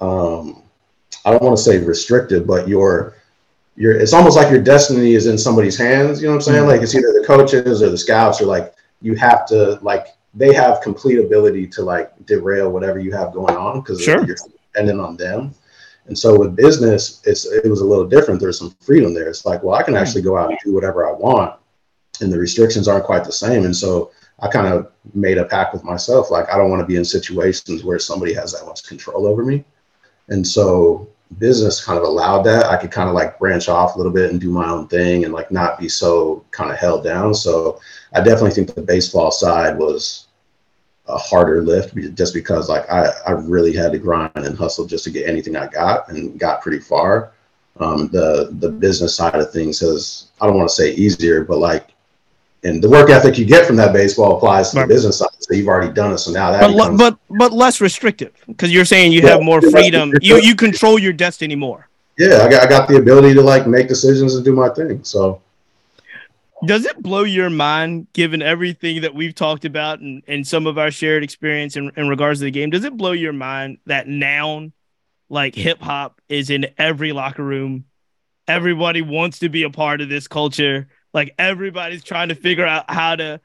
[0.00, 0.62] um,
[1.24, 3.14] I don't want to say restrictive, but you're,
[3.80, 6.20] you're, it's almost like your destiny is in somebody's hands.
[6.20, 6.58] You know what I'm saying?
[6.58, 6.68] Mm-hmm.
[6.68, 10.52] Like it's either the coaches or the scouts or like you have to like they
[10.52, 14.22] have complete ability to like derail whatever you have going on because sure.
[14.26, 14.36] you're
[14.74, 15.54] dependent on them.
[16.08, 18.38] And so with business, it's it was a little different.
[18.38, 19.30] There's some freedom there.
[19.30, 21.58] It's like, well, I can actually go out and do whatever I want,
[22.20, 23.64] and the restrictions aren't quite the same.
[23.64, 26.86] And so I kind of made a pact with myself, like I don't want to
[26.86, 29.64] be in situations where somebody has that much control over me.
[30.28, 32.66] And so business kind of allowed that.
[32.66, 35.24] I could kind of like branch off a little bit and do my own thing
[35.24, 37.34] and like not be so kind of held down.
[37.34, 37.80] So
[38.12, 40.26] I definitely think the baseball side was
[41.06, 45.04] a harder lift just because like I, I really had to grind and hustle just
[45.04, 47.32] to get anything I got and got pretty far.
[47.78, 51.58] Um, the the business side of things has I don't want to say easier, but
[51.58, 51.89] like
[52.62, 54.88] and the work ethic you get from that baseball applies to right.
[54.88, 55.28] the business side.
[55.38, 56.18] So you've already done it.
[56.18, 59.42] So now that but becomes, but but less restrictive because you're saying you yeah, have
[59.42, 60.12] more freedom.
[60.20, 61.88] You you control your destiny more.
[62.18, 65.02] Yeah, I got I got the ability to like make decisions and do my thing.
[65.04, 65.40] So
[66.64, 70.76] does it blow your mind given everything that we've talked about and, and some of
[70.76, 72.68] our shared experience in, in regards to the game?
[72.68, 74.72] Does it blow your mind that noun
[75.30, 77.86] like hip hop is in every locker room?
[78.46, 82.90] Everybody wants to be a part of this culture like everybody's trying to figure out
[82.90, 83.40] how to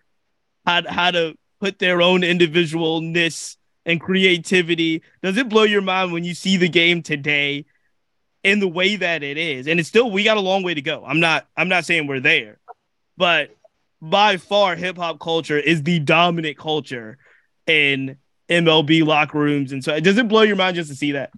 [0.65, 5.01] how, how to put their own individualness and creativity.
[5.21, 7.65] Does it blow your mind when you see the game today
[8.43, 9.67] in the way that it is?
[9.67, 11.03] And it's still we got a long way to go.
[11.05, 12.59] I'm not I'm not saying we're there,
[13.17, 13.55] but
[14.01, 17.17] by far hip hop culture is the dominant culture
[17.67, 18.17] in
[18.49, 19.71] MLB locker rooms.
[19.71, 21.31] And so does it blow your mind just to see that?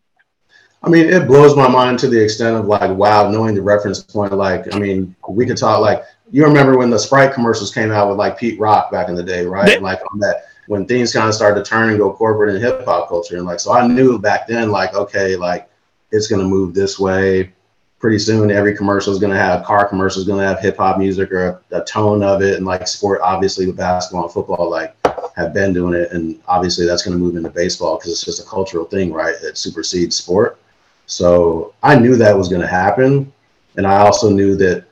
[0.83, 4.01] I mean, it blows my mind to the extent of like, wow, knowing the reference
[4.01, 4.31] point.
[4.33, 8.09] Like, I mean, we could talk like you remember when the Sprite commercials came out
[8.09, 9.73] with like Pete Rock back in the day, right?
[9.73, 12.63] And like on that when things kind of started to turn and go corporate and
[12.63, 15.69] hip hop culture, and like so I knew back then, like okay, like
[16.11, 17.53] it's gonna move this way.
[17.99, 21.61] Pretty soon, every commercial is gonna have car commercials, gonna have hip hop music or
[21.71, 24.95] a, a tone of it, and like sport, obviously with basketball and football, like
[25.35, 28.47] have been doing it, and obviously that's gonna move into baseball because it's just a
[28.47, 29.35] cultural thing, right?
[29.41, 30.59] It supersedes sport.
[31.07, 33.31] So I knew that was gonna happen,
[33.77, 34.85] and I also knew that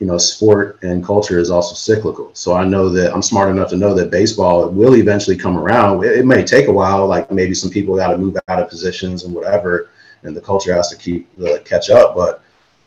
[0.00, 2.30] you know, sport and culture is also cyclical.
[2.34, 6.04] So I know that I'm smart enough to know that baseball will eventually come around.
[6.04, 8.68] It, it may take a while, like maybe some people got to move out of
[8.68, 9.90] positions and whatever,
[10.22, 12.14] and the culture has to keep uh, catch up.
[12.16, 12.42] But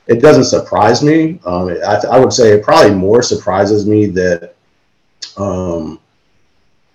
[0.07, 1.39] it doesn't surprise me.
[1.45, 4.55] Um, I, I, would say it probably more surprises me that
[5.37, 5.99] um,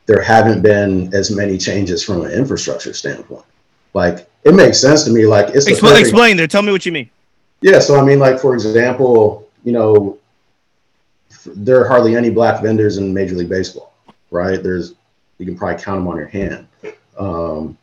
[0.06, 3.44] there haven't been as many changes from an infrastructure standpoint.
[3.94, 5.26] Like it makes sense to me.
[5.26, 6.46] Like it's explain, explain there.
[6.46, 7.10] Tell me what you mean.
[7.60, 7.78] Yeah.
[7.78, 10.18] So I mean, like for example, you know,
[11.46, 13.92] there are hardly any black vendors in Major League Baseball,
[14.30, 14.62] right?
[14.62, 14.94] There's
[15.38, 16.66] you can probably count them on your hand.
[17.18, 17.76] Um,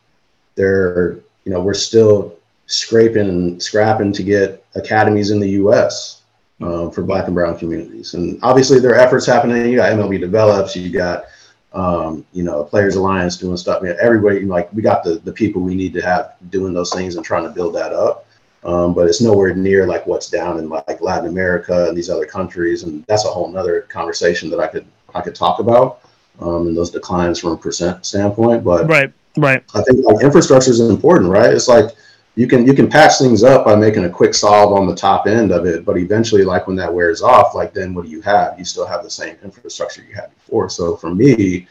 [0.55, 1.13] there,
[1.45, 2.35] you know, we're still
[2.67, 6.21] scraping and scrapping to get academies in the U.S.
[6.61, 9.69] Um, for Black and Brown communities, and obviously there are efforts happening.
[9.69, 11.25] You got MLB develops, you got
[11.73, 13.83] um, you know, Players Alliance doing stuff.
[13.83, 17.15] Man, everybody, like, we got the the people we need to have doing those things
[17.15, 18.25] and trying to build that up
[18.63, 22.25] um, but it's nowhere near like what's down in like Latin America and these other
[22.25, 26.01] countries, and that's a whole nother conversation that I could I could talk about
[26.41, 28.63] um, and those declines from a percent standpoint.
[28.63, 31.53] But right, right, I think like infrastructure is important, right?
[31.53, 31.91] It's like
[32.35, 35.27] you can you can patch things up by making a quick solve on the top
[35.27, 38.21] end of it, but eventually, like when that wears off, like then what do you
[38.21, 38.57] have?
[38.57, 40.69] You still have the same infrastructure you had before.
[40.69, 41.67] So for me,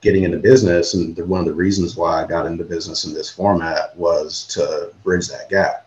[0.00, 3.30] getting into business and one of the reasons why I got into business in this
[3.30, 5.86] format was to bridge that gap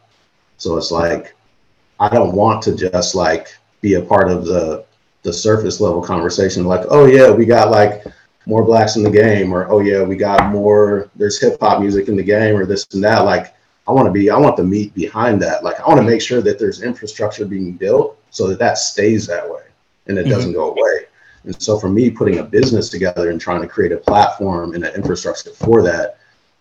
[0.57, 1.35] so it's like
[1.99, 4.85] I don't want to just like be a part of the
[5.23, 8.03] the surface level conversation like, oh yeah, we got like
[8.45, 12.07] more blacks in the game or oh yeah, we got more there's hip hop music
[12.07, 13.25] in the game or this and that.
[13.25, 13.55] Like
[13.87, 15.63] I want to be I want the meat behind that.
[15.63, 19.25] Like I want to make sure that there's infrastructure being built so that that stays
[19.27, 19.63] that way
[20.07, 20.31] and it mm-hmm.
[20.31, 21.05] doesn't go away.
[21.43, 24.83] And so for me, putting a business together and trying to create a platform and
[24.83, 26.17] an infrastructure for that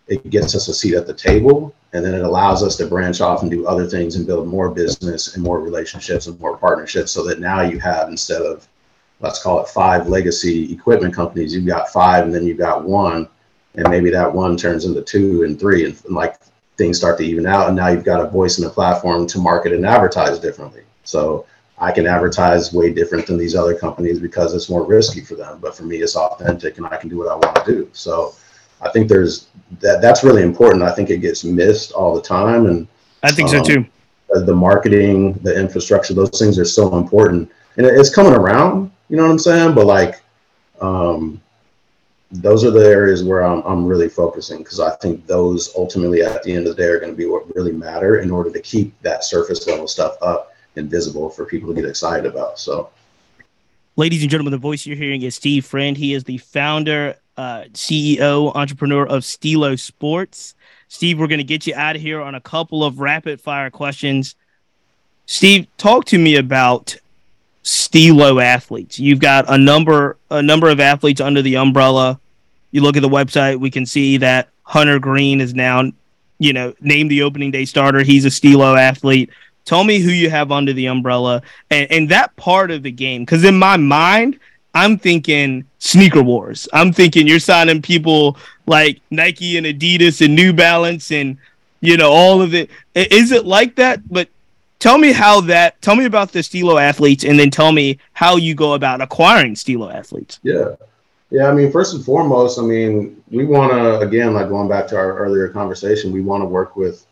[0.07, 3.21] it gets us a seat at the table and then it allows us to branch
[3.21, 7.11] off and do other things and build more business and more relationships and more partnerships
[7.11, 8.67] so that now you have instead of
[9.21, 13.27] let's call it five legacy equipment companies you've got five and then you've got one
[13.77, 16.37] and maybe that one turns into two and three, and, and like
[16.77, 19.39] things start to even out, and now you've got a voice in the platform to
[19.39, 20.81] market and advertise differently.
[21.03, 21.45] So
[21.77, 25.59] I can advertise way different than these other companies because it's more risky for them.
[25.59, 27.89] But for me, it's authentic and I can do what I want to do.
[27.93, 28.33] So
[28.85, 29.47] I think there's
[29.81, 30.83] that that's really important.
[30.83, 32.67] I think it gets missed all the time.
[32.67, 32.87] And
[33.23, 33.85] I think um, so too.
[34.29, 37.51] The marketing, the infrastructure, those things are so important.
[37.77, 39.75] And it's coming around, you know what I'm saying?
[39.75, 40.21] But like,
[40.81, 41.41] um,
[42.31, 46.43] those are the areas where I'm, I'm really focusing because I think those ultimately at
[46.43, 48.59] the end of the day are going to be what really matter in order to
[48.59, 52.59] keep that surface level stuff up and visible for people to get excited about.
[52.59, 52.89] So,
[53.95, 55.95] ladies and gentlemen, the voice you're hearing is Steve Friend.
[55.95, 60.55] He is the founder, uh, CEO, entrepreneur of Steelo Sports.
[60.87, 63.69] Steve, we're going to get you out of here on a couple of rapid fire
[63.69, 64.35] questions.
[65.25, 66.95] Steve, talk to me about
[67.63, 68.99] Steelo athletes.
[68.99, 72.19] You've got a number a number of athletes under the umbrella.
[72.71, 75.91] You look at the website, we can see that Hunter Greene is now,
[76.37, 78.03] you know, named the opening day starter.
[78.03, 79.31] He's a Steelo athlete.
[79.65, 83.23] Tell me who you have under the umbrella and, and that part of the game.
[83.23, 84.39] Because in my mind,
[84.75, 86.67] I'm thinking sneaker wars.
[86.73, 91.37] I'm thinking you're signing people like Nike and Adidas and New Balance and
[91.81, 92.69] you know all of it.
[92.93, 94.07] Is it like that?
[94.09, 94.29] But
[94.79, 95.81] tell me how that.
[95.81, 99.55] Tell me about the Steelo athletes, and then tell me how you go about acquiring
[99.55, 100.39] Steelo athletes.
[100.43, 100.75] Yeah,
[101.31, 101.47] yeah.
[101.47, 104.97] I mean, first and foremost, I mean, we want to again, like going back to
[104.97, 107.05] our earlier conversation, we want to work with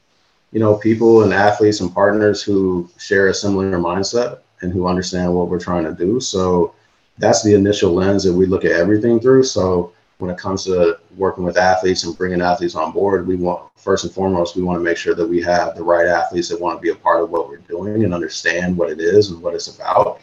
[0.53, 5.33] you know, people and athletes and partners who share a similar mindset and who understand
[5.33, 6.19] what we're trying to do.
[6.19, 6.75] So
[7.17, 9.43] that's the initial lens that we look at everything through.
[9.43, 13.69] So when it comes to working with athletes and bringing athletes on board, we want
[13.75, 16.59] first and foremost we want to make sure that we have the right athletes that
[16.59, 19.41] want to be a part of what we're doing and understand what it is and
[19.41, 20.21] what it's about.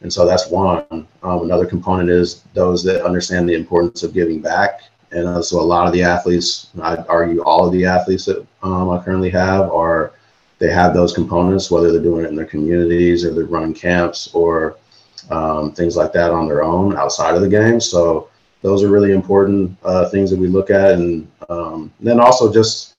[0.00, 0.84] And so that's one.
[1.22, 5.60] Um, another component is those that understand the importance of giving back and uh, so
[5.60, 9.30] a lot of the athletes, I'd argue all of the athletes that um, I currently
[9.30, 10.12] have are,
[10.58, 14.32] they have those components, whether they're doing it in their communities or they're running camps
[14.32, 14.76] or
[15.30, 17.80] um, things like that on their own outside of the game.
[17.80, 18.28] So
[18.62, 20.92] those are really important uh, things that we look at.
[20.92, 22.94] And um, then also just,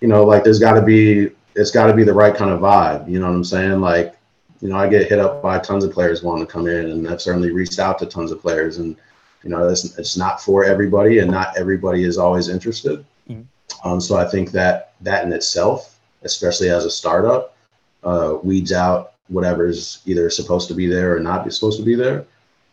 [0.00, 2.60] you know, like there's got to be, it's got to be the right kind of
[2.60, 3.08] vibe.
[3.08, 3.80] You know what I'm saying?
[3.80, 4.16] Like,
[4.60, 7.08] you know, I get hit up by tons of players wanting to come in, and
[7.08, 8.78] I've certainly reached out to tons of players.
[8.78, 8.96] And
[9.42, 13.04] you know, it's, it's not for everybody, and not everybody is always interested.
[13.28, 13.88] Mm-hmm.
[13.88, 17.56] Um, so I think that that in itself, especially as a startup,
[18.04, 22.24] uh, weeds out whatever's either supposed to be there or not supposed to be there.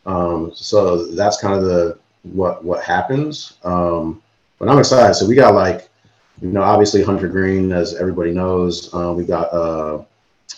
[0.05, 3.57] Um, so that's kind of the what what happens.
[3.63, 4.21] Um,
[4.59, 5.15] but I'm excited.
[5.15, 5.89] So we got like,
[6.41, 8.93] you know, obviously Hunter Greene, as everybody knows.
[8.93, 10.03] Uh, we got uh,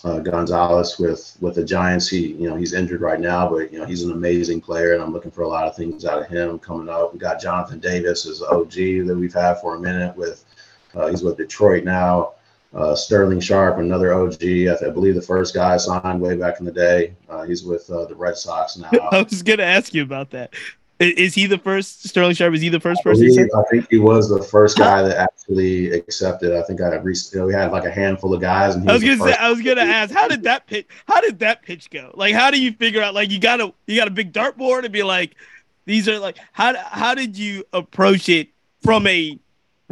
[0.04, 2.08] uh, Gonzalez with with the Giants.
[2.08, 5.02] He you know he's injured right now, but you know he's an amazing player, and
[5.02, 7.14] I'm looking for a lot of things out of him coming up.
[7.14, 8.74] We got Jonathan Davis as OG
[9.08, 10.16] that we've had for a minute.
[10.16, 10.44] With
[10.96, 12.34] uh, he's with Detroit now.
[12.74, 14.44] Uh, Sterling Sharpe, another OG.
[14.44, 17.14] I, I, believe the first guy I signed way back in the day.
[17.30, 18.90] Uh, he's with uh, the Red Sox now.
[19.12, 20.56] I was going to ask you about that.
[21.00, 22.54] Is he the first Sterling Sharpe?
[22.54, 23.26] Is he the first I person?
[23.28, 26.56] Believe, I think he was the first guy that actually accepted.
[26.56, 28.76] I think I you know, we had like a handful of guys.
[28.76, 30.88] And I was gonna say, I was gonna ask, how did that pitch?
[31.08, 32.12] How did that pitch go?
[32.14, 33.14] Like, how do you figure out?
[33.14, 35.36] Like, you got a you got a big dartboard and be like,
[35.86, 38.50] these are like, how how did you approach it
[38.82, 39.38] from a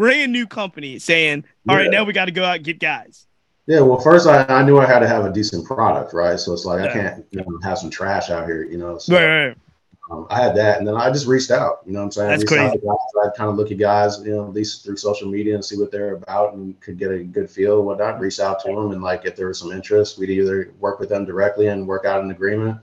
[0.01, 1.83] brand new company saying, all yeah.
[1.83, 3.27] right, now we got to go out and get guys?
[3.67, 6.39] Yeah, well, first I, I knew I had to have a decent product, right?
[6.39, 6.89] So it's like yeah.
[6.89, 8.97] I can't you know, have some trash out here, you know.
[8.97, 9.57] So, right, right
[10.09, 11.81] um, I had that, and then I just reached out.
[11.85, 12.29] You know what I'm saying?
[12.31, 12.79] That's crazy.
[13.23, 15.77] I kind of look at guys, you know, at least through social media and see
[15.77, 17.83] what they're about, and could get a good feel.
[17.83, 18.19] Whatnot.
[18.19, 21.09] Reach out to them, and like if there was some interest, we'd either work with
[21.09, 22.77] them directly and work out an agreement.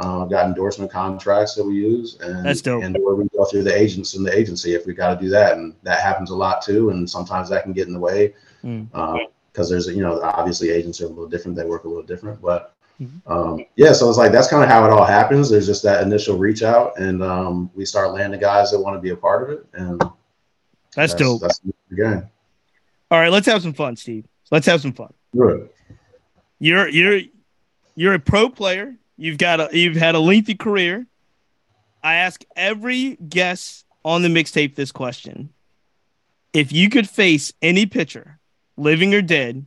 [0.00, 2.82] Uh, got endorsement contracts that we use, and that's dope.
[2.82, 5.28] And or we go through the agents and the agency if we got to do
[5.30, 6.88] that, and that happens a lot too.
[6.90, 8.94] And sometimes that can get in the way because mm.
[8.94, 12.40] um, there's you know obviously agents are a little different; they work a little different,
[12.40, 13.32] but Mm-hmm.
[13.32, 15.48] Um, yeah, so it's like that's kind of how it all happens.
[15.48, 19.00] There's just that initial reach out, and um, we start landing guys that want to
[19.00, 20.14] be a part of it, and that's,
[20.94, 21.40] that's dope.
[21.40, 22.28] That's the game.
[23.10, 24.26] All right, let's have some fun, Steve.
[24.50, 25.12] Let's have some fun.
[25.34, 25.70] Good.
[26.58, 27.20] You're you're
[27.94, 28.94] you're a pro player.
[29.20, 31.06] You've got a you've had a lengthy career.
[32.02, 35.50] I ask every guest on the mixtape this question:
[36.54, 38.38] If you could face any pitcher,
[38.78, 39.66] living or dead,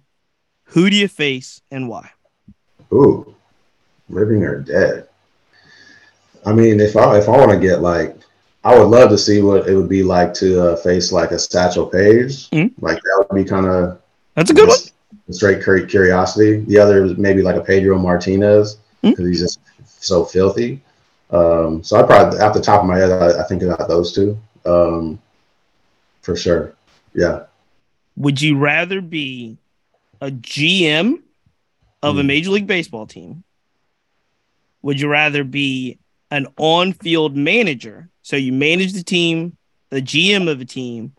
[0.64, 2.10] who do you face and why?
[2.92, 3.36] Ooh,
[4.10, 5.08] living or dead.
[6.48, 8.18] I mean, if I if I want to get like,
[8.64, 11.38] I would love to see what it would be like to uh, face like a
[11.38, 12.50] Satchel Paige.
[12.50, 12.84] Mm-hmm.
[12.84, 14.02] Like that would be kind of.
[14.34, 14.80] That's a good one.
[15.30, 16.62] Straight curiosity.
[16.62, 19.28] The other is maybe like a Pedro Martinez because mm-hmm.
[19.28, 20.82] he's just so filthy.
[21.30, 24.14] Um, so I probably, at the top of my head, I, I think about those
[24.14, 24.38] two.
[24.66, 25.20] Um,
[26.22, 26.74] for sure.
[27.14, 27.44] Yeah.
[28.16, 29.58] Would you rather be
[30.22, 31.22] a GM
[32.02, 32.28] of a Hmm.
[32.28, 33.44] Major League Baseball team?
[34.82, 35.98] Would you rather be
[36.32, 38.10] an on field manager?
[38.22, 39.58] So you manage the team,
[39.90, 41.14] the GM of a team,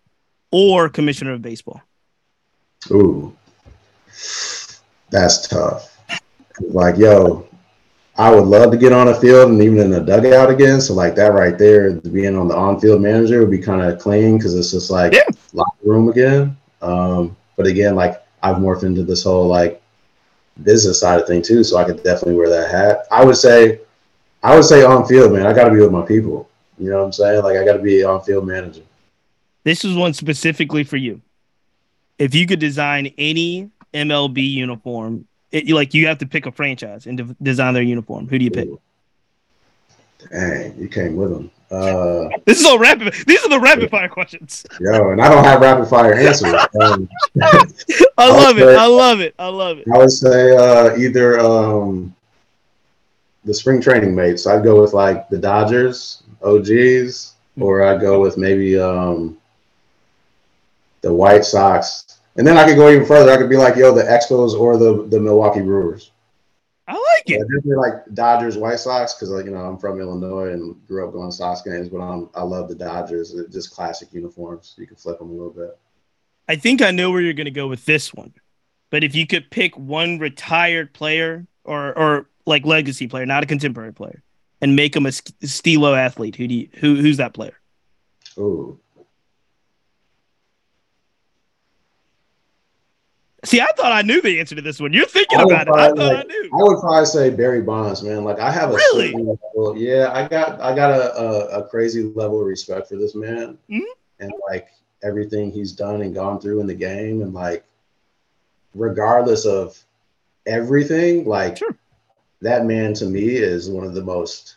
[0.50, 1.82] or commissioner of baseball?
[2.90, 3.34] Ooh,
[5.10, 5.98] that's tough.
[6.60, 7.48] Like, yo,
[8.16, 10.80] I would love to get on a field and even in a dugout again.
[10.80, 14.38] So, like that right there, being on the on-field manager would be kind of clean
[14.38, 15.24] because it's just like Yeah.
[15.52, 16.56] locker room again.
[16.80, 19.82] Um, but again, like I've morphed into this whole like
[20.62, 23.06] business side of thing too, so I could definitely wear that hat.
[23.10, 23.80] I would say,
[24.42, 25.46] I would say on field, man.
[25.46, 26.48] I got to be with my people.
[26.78, 27.42] You know what I'm saying?
[27.42, 28.82] Like I got to be on-field manager.
[29.64, 31.20] This is one specifically for you.
[32.18, 36.52] If you could design any MLB uniform, it, you- like you have to pick a
[36.52, 38.28] franchise and de- design their uniform.
[38.28, 38.68] Who do you pick?
[40.30, 41.50] Dang, you came with them.
[41.70, 43.12] Uh, This is all rapid.
[43.26, 44.64] These are the rapid fire questions.
[44.80, 46.52] Yo, and I don't have rapid fire answers.
[46.80, 47.08] Um,
[48.18, 48.62] I love it.
[48.62, 48.76] Okay.
[48.76, 49.34] I love it.
[49.38, 49.86] I love it.
[49.92, 52.14] I would say uh, either um,
[53.44, 54.46] the spring training mates.
[54.46, 59.36] I'd go with like the Dodgers, OGs, or I'd go with maybe um,
[61.02, 62.13] the White Sox.
[62.36, 63.30] And then I could go even further.
[63.30, 66.10] I could be like, yo, the Expos or the, the Milwaukee Brewers.
[66.88, 67.42] I like Yeah, it.
[67.42, 71.12] definitely like Dodgers, White Sox, because like you know I'm from Illinois and grew up
[71.14, 73.32] going to Sox games, but I'm, I love the Dodgers.
[73.32, 74.74] They're just classic uniforms.
[74.76, 75.78] You can flip them a little bit.
[76.48, 78.34] I think I know where you're going to go with this one.
[78.90, 83.46] But if you could pick one retired player or or like legacy player, not a
[83.46, 84.22] contemporary player,
[84.60, 87.58] and make him a st- steelo athlete, who do you, who who's that player?
[88.38, 88.78] Ooh.
[93.44, 94.92] See, I thought I knew the answer to this one.
[94.92, 95.74] You're thinking about it.
[95.74, 96.44] I thought I knew.
[96.52, 98.24] I would probably say Barry Bonds, man.
[98.24, 99.12] Like I have a Really?
[99.12, 103.14] level- yeah, I got I got a, a, a crazy level of respect for this
[103.14, 103.80] man Mhm.
[104.20, 104.68] and like
[105.02, 107.64] everything he's done and gone through in the game and like
[108.74, 109.78] regardless of
[110.46, 111.76] everything, like Sure.
[112.42, 114.56] that man to me is one of the most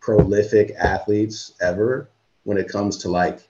[0.00, 2.08] prolific athletes ever
[2.44, 3.40] when it comes to like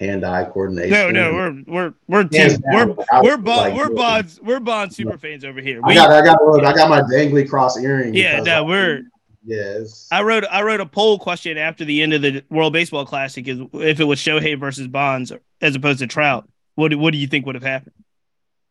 [0.00, 0.90] hand-eye coordination.
[0.90, 2.86] No, no, we're we're we're team, we're
[3.22, 5.80] we're bond, like, we're bonds we're bond super fans over here.
[5.84, 8.14] I got I got look, I got my dangly cross earring.
[8.14, 9.02] yeah, no, like, we're
[9.44, 10.08] yes.
[10.10, 13.46] I wrote I wrote a poll question after the end of the World Baseball Classic
[13.46, 16.48] is if it was Shohei versus Bonds as opposed to Trout.
[16.76, 17.94] What do- what do you think would have happened?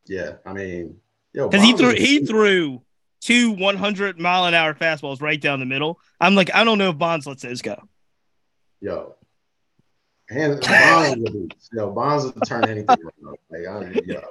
[0.07, 0.97] Yeah, I mean,
[1.33, 2.81] Because he threw he threw
[3.21, 5.99] two 100 mile an hour fastballs right down the middle.
[6.19, 7.77] I'm like I don't know if Bonds lets those go.
[8.81, 9.15] yo,
[10.29, 13.37] hands Bonds would be, yo, Bonds would turn anything around.
[13.49, 14.21] Like, I, yo,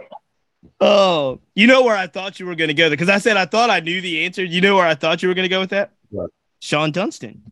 [0.80, 3.46] Oh, you know where I thought you were going to go because I said I
[3.46, 4.44] thought I knew the answer.
[4.44, 5.92] You know where I thought you were going to go with that?
[6.11, 6.30] What?
[6.61, 7.42] Shawon Dunston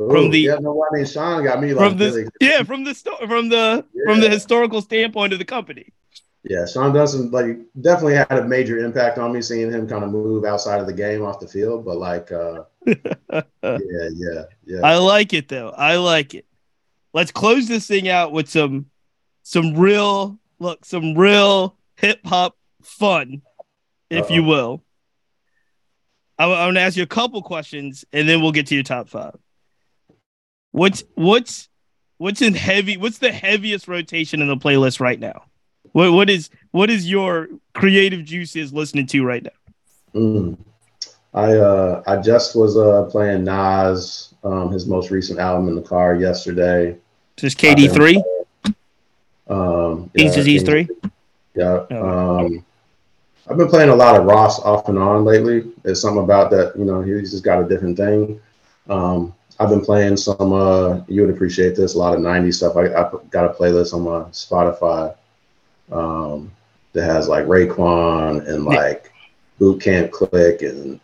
[0.00, 2.62] Ooh, From the- yeah, no, I mean, Sean got me like from the really, yeah
[2.62, 5.86] from the sto- from the from the historical standpoint of the company.
[6.44, 10.10] yeah, Shawon Dunston like definitely had a major impact on me seeing him kind of
[10.10, 14.80] move outside of the game off the field, but like, uh, yeah, yeah, yeah.
[14.82, 15.70] I like it though.
[15.70, 16.46] I like it.
[17.14, 18.86] Let's close this thing out with some
[19.42, 23.42] some real look, some real hip hop fun,
[24.10, 24.48] if you Uh-oh.
[24.48, 24.84] will.
[26.38, 28.84] I, I'm going to ask you a couple questions, and then we'll get to your
[28.84, 29.36] top five.
[30.70, 31.68] What's what's
[32.18, 32.96] what's in heavy?
[32.96, 35.44] What's the heaviest rotation in the playlist right now?
[35.92, 39.50] What what is what is your creative juices listening to right now?
[40.14, 40.58] Mm.
[41.34, 45.82] I uh I just was uh playing Nas, um, his most recent album in the
[45.82, 46.96] car yesterday.
[47.36, 48.22] Is this KD three?
[49.48, 51.10] Um, King's yeah, Disease King's- three?
[51.54, 51.84] Yeah.
[51.90, 52.38] Oh.
[52.46, 52.64] Um,
[53.50, 55.70] I've been playing a lot of Ross off and on lately.
[55.82, 58.40] There's something about that, you know, he's just got a different thing.
[58.88, 62.76] Um, I've been playing some, uh, you would appreciate this, a lot of 90s stuff.
[62.76, 65.14] I, I got a playlist on my Spotify
[65.90, 66.50] um,
[66.92, 69.12] that has like Raekwon and like
[69.58, 71.00] Boot Camp Click and,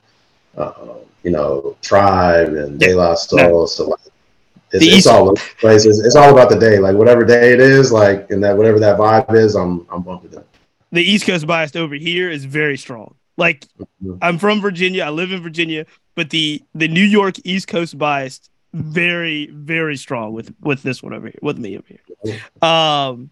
[0.57, 3.67] uh, you know, Tribe and De La Soul.
[3.67, 4.01] So like,
[4.73, 5.85] it's, The it's all place.
[5.87, 6.79] It's, it's all about the day.
[6.79, 10.33] Like whatever day it is, like, and that whatever that vibe is, I'm, I'm bumping
[10.33, 10.47] it.
[10.93, 13.15] the East Coast bias over here is very strong.
[13.37, 13.65] Like
[14.03, 14.19] Mhm.
[14.21, 18.41] I'm from Virginia, I live in Virginia, but the the New York East Coast bias
[18.75, 22.41] very very strong with with this one over here with me over here.
[22.61, 23.31] Um,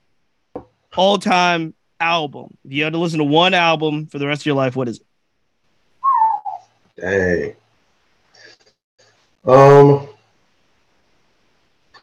[0.96, 2.56] all time album.
[2.64, 4.88] If you had to listen to one album for the rest of your life, what
[4.88, 5.06] is it?
[7.00, 7.54] Dang.
[9.44, 10.08] Um,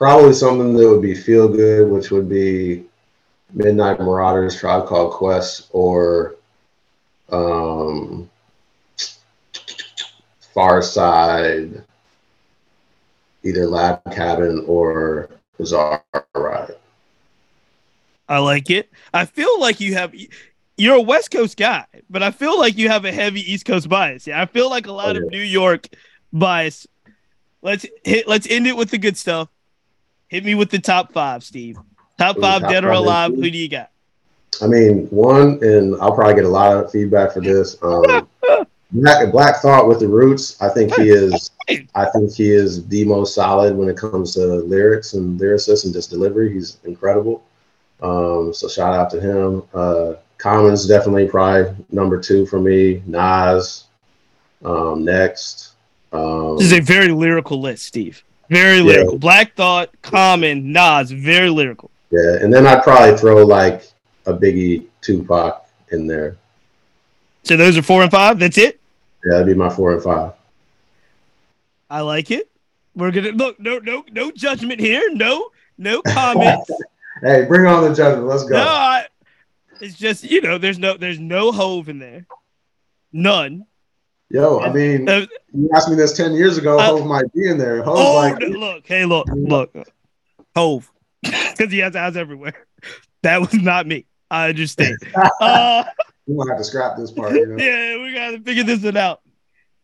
[0.04, 2.84] probably something that would be feel good, which would be
[3.54, 6.36] Midnight Marauders, Tribe Called Quest, or
[7.32, 8.30] um,
[10.54, 11.86] Pharcyde,
[13.43, 16.04] either Lab Cabin or Bizarre
[16.36, 16.76] Ride.
[18.28, 18.91] I like it.
[19.14, 20.14] I feel like you have
[20.76, 23.88] you're a West Coast guy, but I feel like you have a heavy East Coast
[23.88, 24.28] bias.
[24.28, 25.26] Yeah, I feel like a lot oh, yeah.
[25.26, 25.88] of New York
[26.34, 26.88] bias.
[27.62, 28.28] Let's hit.
[28.28, 29.47] Let's end it with the good stuff.
[30.34, 31.78] Hit me with the top five, Steve.
[32.18, 33.36] Top five, top dead or alive.
[33.36, 33.92] Who do you got?
[34.64, 37.78] I mean, one, and I'll probably get a lot of feedback for this.
[37.84, 38.28] Um,
[38.92, 40.60] Black, Black Thought with the Roots.
[40.60, 41.52] I think he is.
[41.94, 45.94] I think he is the most solid when it comes to lyrics and lyricists and
[45.94, 46.52] just delivery.
[46.52, 47.44] He's incredible.
[48.02, 49.62] Um, so shout out to him.
[49.72, 53.04] Uh, Common's definitely probably number two for me.
[53.06, 53.84] Nas,
[54.66, 55.74] um, next.
[56.12, 58.24] Um, this is a very lyrical list, Steve.
[58.50, 59.14] Very lyrical.
[59.14, 59.20] Yeah.
[59.20, 61.89] Black Thought, Common, Nas, very lyrical.
[62.12, 63.84] Yeah, and then I'd probably throw like
[64.26, 66.38] a Biggie, Tupac in there.
[67.44, 68.39] So those are four and five.
[68.39, 68.80] That's it.
[69.26, 70.34] Yeah, that'd be my four and five.
[71.89, 72.50] I like it.
[72.96, 73.60] We're gonna look.
[73.60, 75.02] No, no, no judgment here.
[75.12, 76.70] No, no comments.
[77.22, 78.28] hey, bring on the judgment.
[78.28, 78.56] Let's go.
[78.56, 79.08] No, I,
[79.82, 82.26] it's just you know, there's no, there's no hove in there.
[83.12, 83.66] None.
[84.34, 86.80] Yo, I mean, uh, you asked me this ten years ago.
[86.80, 87.84] Uh, Hove might be in there.
[87.84, 89.72] Hove oh, like, look, hey, look, look,
[90.56, 92.68] Hove, because he has eyes everywhere.
[93.22, 94.06] That was not me.
[94.30, 94.98] I understand.
[95.40, 95.86] uh,
[96.28, 97.34] we might have to scrap this part.
[97.34, 97.56] You know?
[97.64, 99.22] yeah, we got to figure this one out.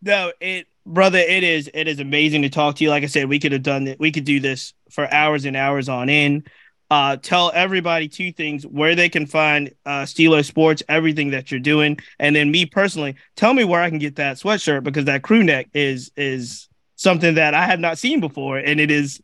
[0.01, 1.71] No, it, brother, it is.
[1.73, 2.89] It is amazing to talk to you.
[2.89, 3.97] Like I said, we could have done it.
[3.97, 6.49] We could do this for hours and hours on end
[6.91, 11.99] uh, tell everybody two things where they can find uh, Sports, everything that you're doing,
[12.19, 15.43] and then me personally, tell me where I can get that sweatshirt because that crew
[15.43, 19.21] neck is is something that I have not seen before, and it is,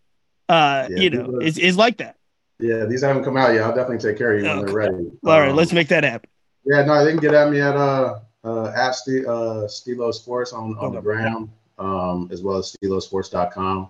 [0.48, 2.18] uh, yeah, you know, is is like that.
[2.60, 3.64] Yeah, these haven't come out yet.
[3.64, 5.12] I'll definitely take care of you when they're ready.
[5.26, 6.30] All um, right, let's make that happen.
[6.66, 10.54] Yeah, no, they can get at me at uh, uh at St- uh, Steelo Sports
[10.54, 11.50] on on the ground,
[11.80, 13.90] um, as well as SteeloSports.com.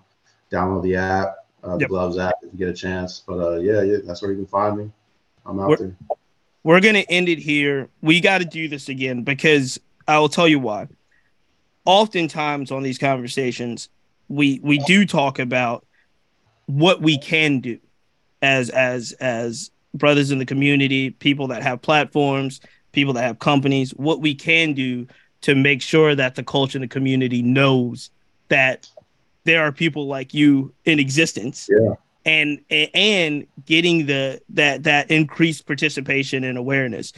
[0.50, 1.88] Download the app uh, yep.
[1.88, 3.22] Gloves app if you get a chance.
[3.26, 4.90] But uh, yeah, yeah, that's where you can find me.
[5.44, 5.96] I'm out we're, there.
[6.62, 7.88] We're gonna end it here.
[8.02, 10.88] We got to do this again because I will tell you why.
[11.84, 13.88] Oftentimes on these conversations,
[14.28, 15.84] we we do talk about
[16.66, 17.78] what we can do
[18.42, 22.60] as as as brothers in the community, people that have platforms,
[22.92, 25.06] people that have companies, what we can do
[25.42, 28.10] to make sure that the culture in the community knows
[28.48, 28.88] that
[29.46, 31.68] there are people like you in existence.
[31.70, 31.94] Yeah.
[32.24, 37.12] And and getting the that that increased participation and awareness.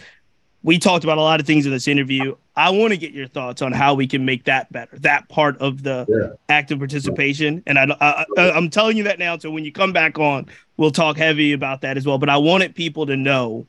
[0.62, 2.36] We talked about a lot of things in this interview.
[2.54, 4.98] I want to get your thoughts on how we can make that better.
[4.98, 6.36] That part of the yeah.
[6.54, 9.38] active participation, and I, I, I I'm telling you that now.
[9.38, 12.18] So when you come back on, we'll talk heavy about that as well.
[12.18, 13.66] But I wanted people to know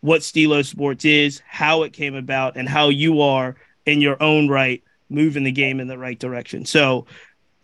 [0.00, 4.48] what Steelo Sports is, how it came about, and how you are in your own
[4.48, 6.64] right moving the game in the right direction.
[6.64, 7.06] So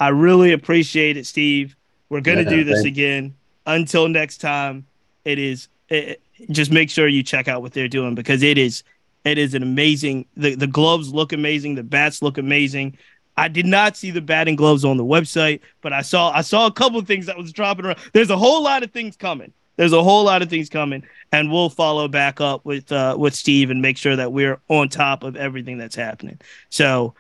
[0.00, 1.76] I really appreciate it, Steve.
[2.08, 2.88] We're going to yeah, do this thanks.
[2.88, 3.34] again.
[3.66, 4.86] Until next time,
[5.24, 6.20] it is it,
[6.50, 8.82] just make sure you check out what they're doing because it is
[9.24, 12.98] it is an amazing the, the gloves look amazing, the bats look amazing.
[13.36, 16.66] I did not see the batting gloves on the website, but I saw I saw
[16.66, 17.98] a couple of things that was dropping around.
[18.12, 19.52] There's a whole lot of things coming.
[19.76, 23.34] There's a whole lot of things coming, and we'll follow back up with uh, with
[23.34, 26.40] Steve and make sure that we're on top of everything that's happening.
[26.68, 27.14] So,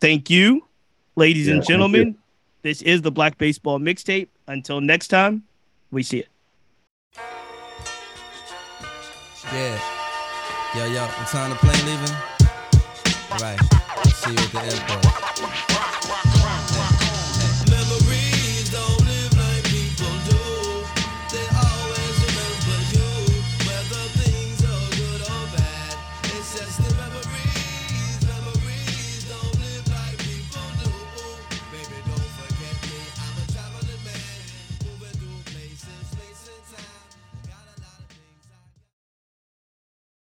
[0.00, 0.65] thank you
[1.18, 2.18] Ladies yeah, and gentlemen,
[2.60, 4.28] this is the Black Baseball Mixtape.
[4.48, 5.44] Until next time,
[5.90, 6.28] we see it.
[9.50, 9.80] Yeah.
[10.76, 12.16] Yo, yo, what time the plane leaving?
[13.32, 13.58] All right.
[14.12, 15.75] See you at the airport.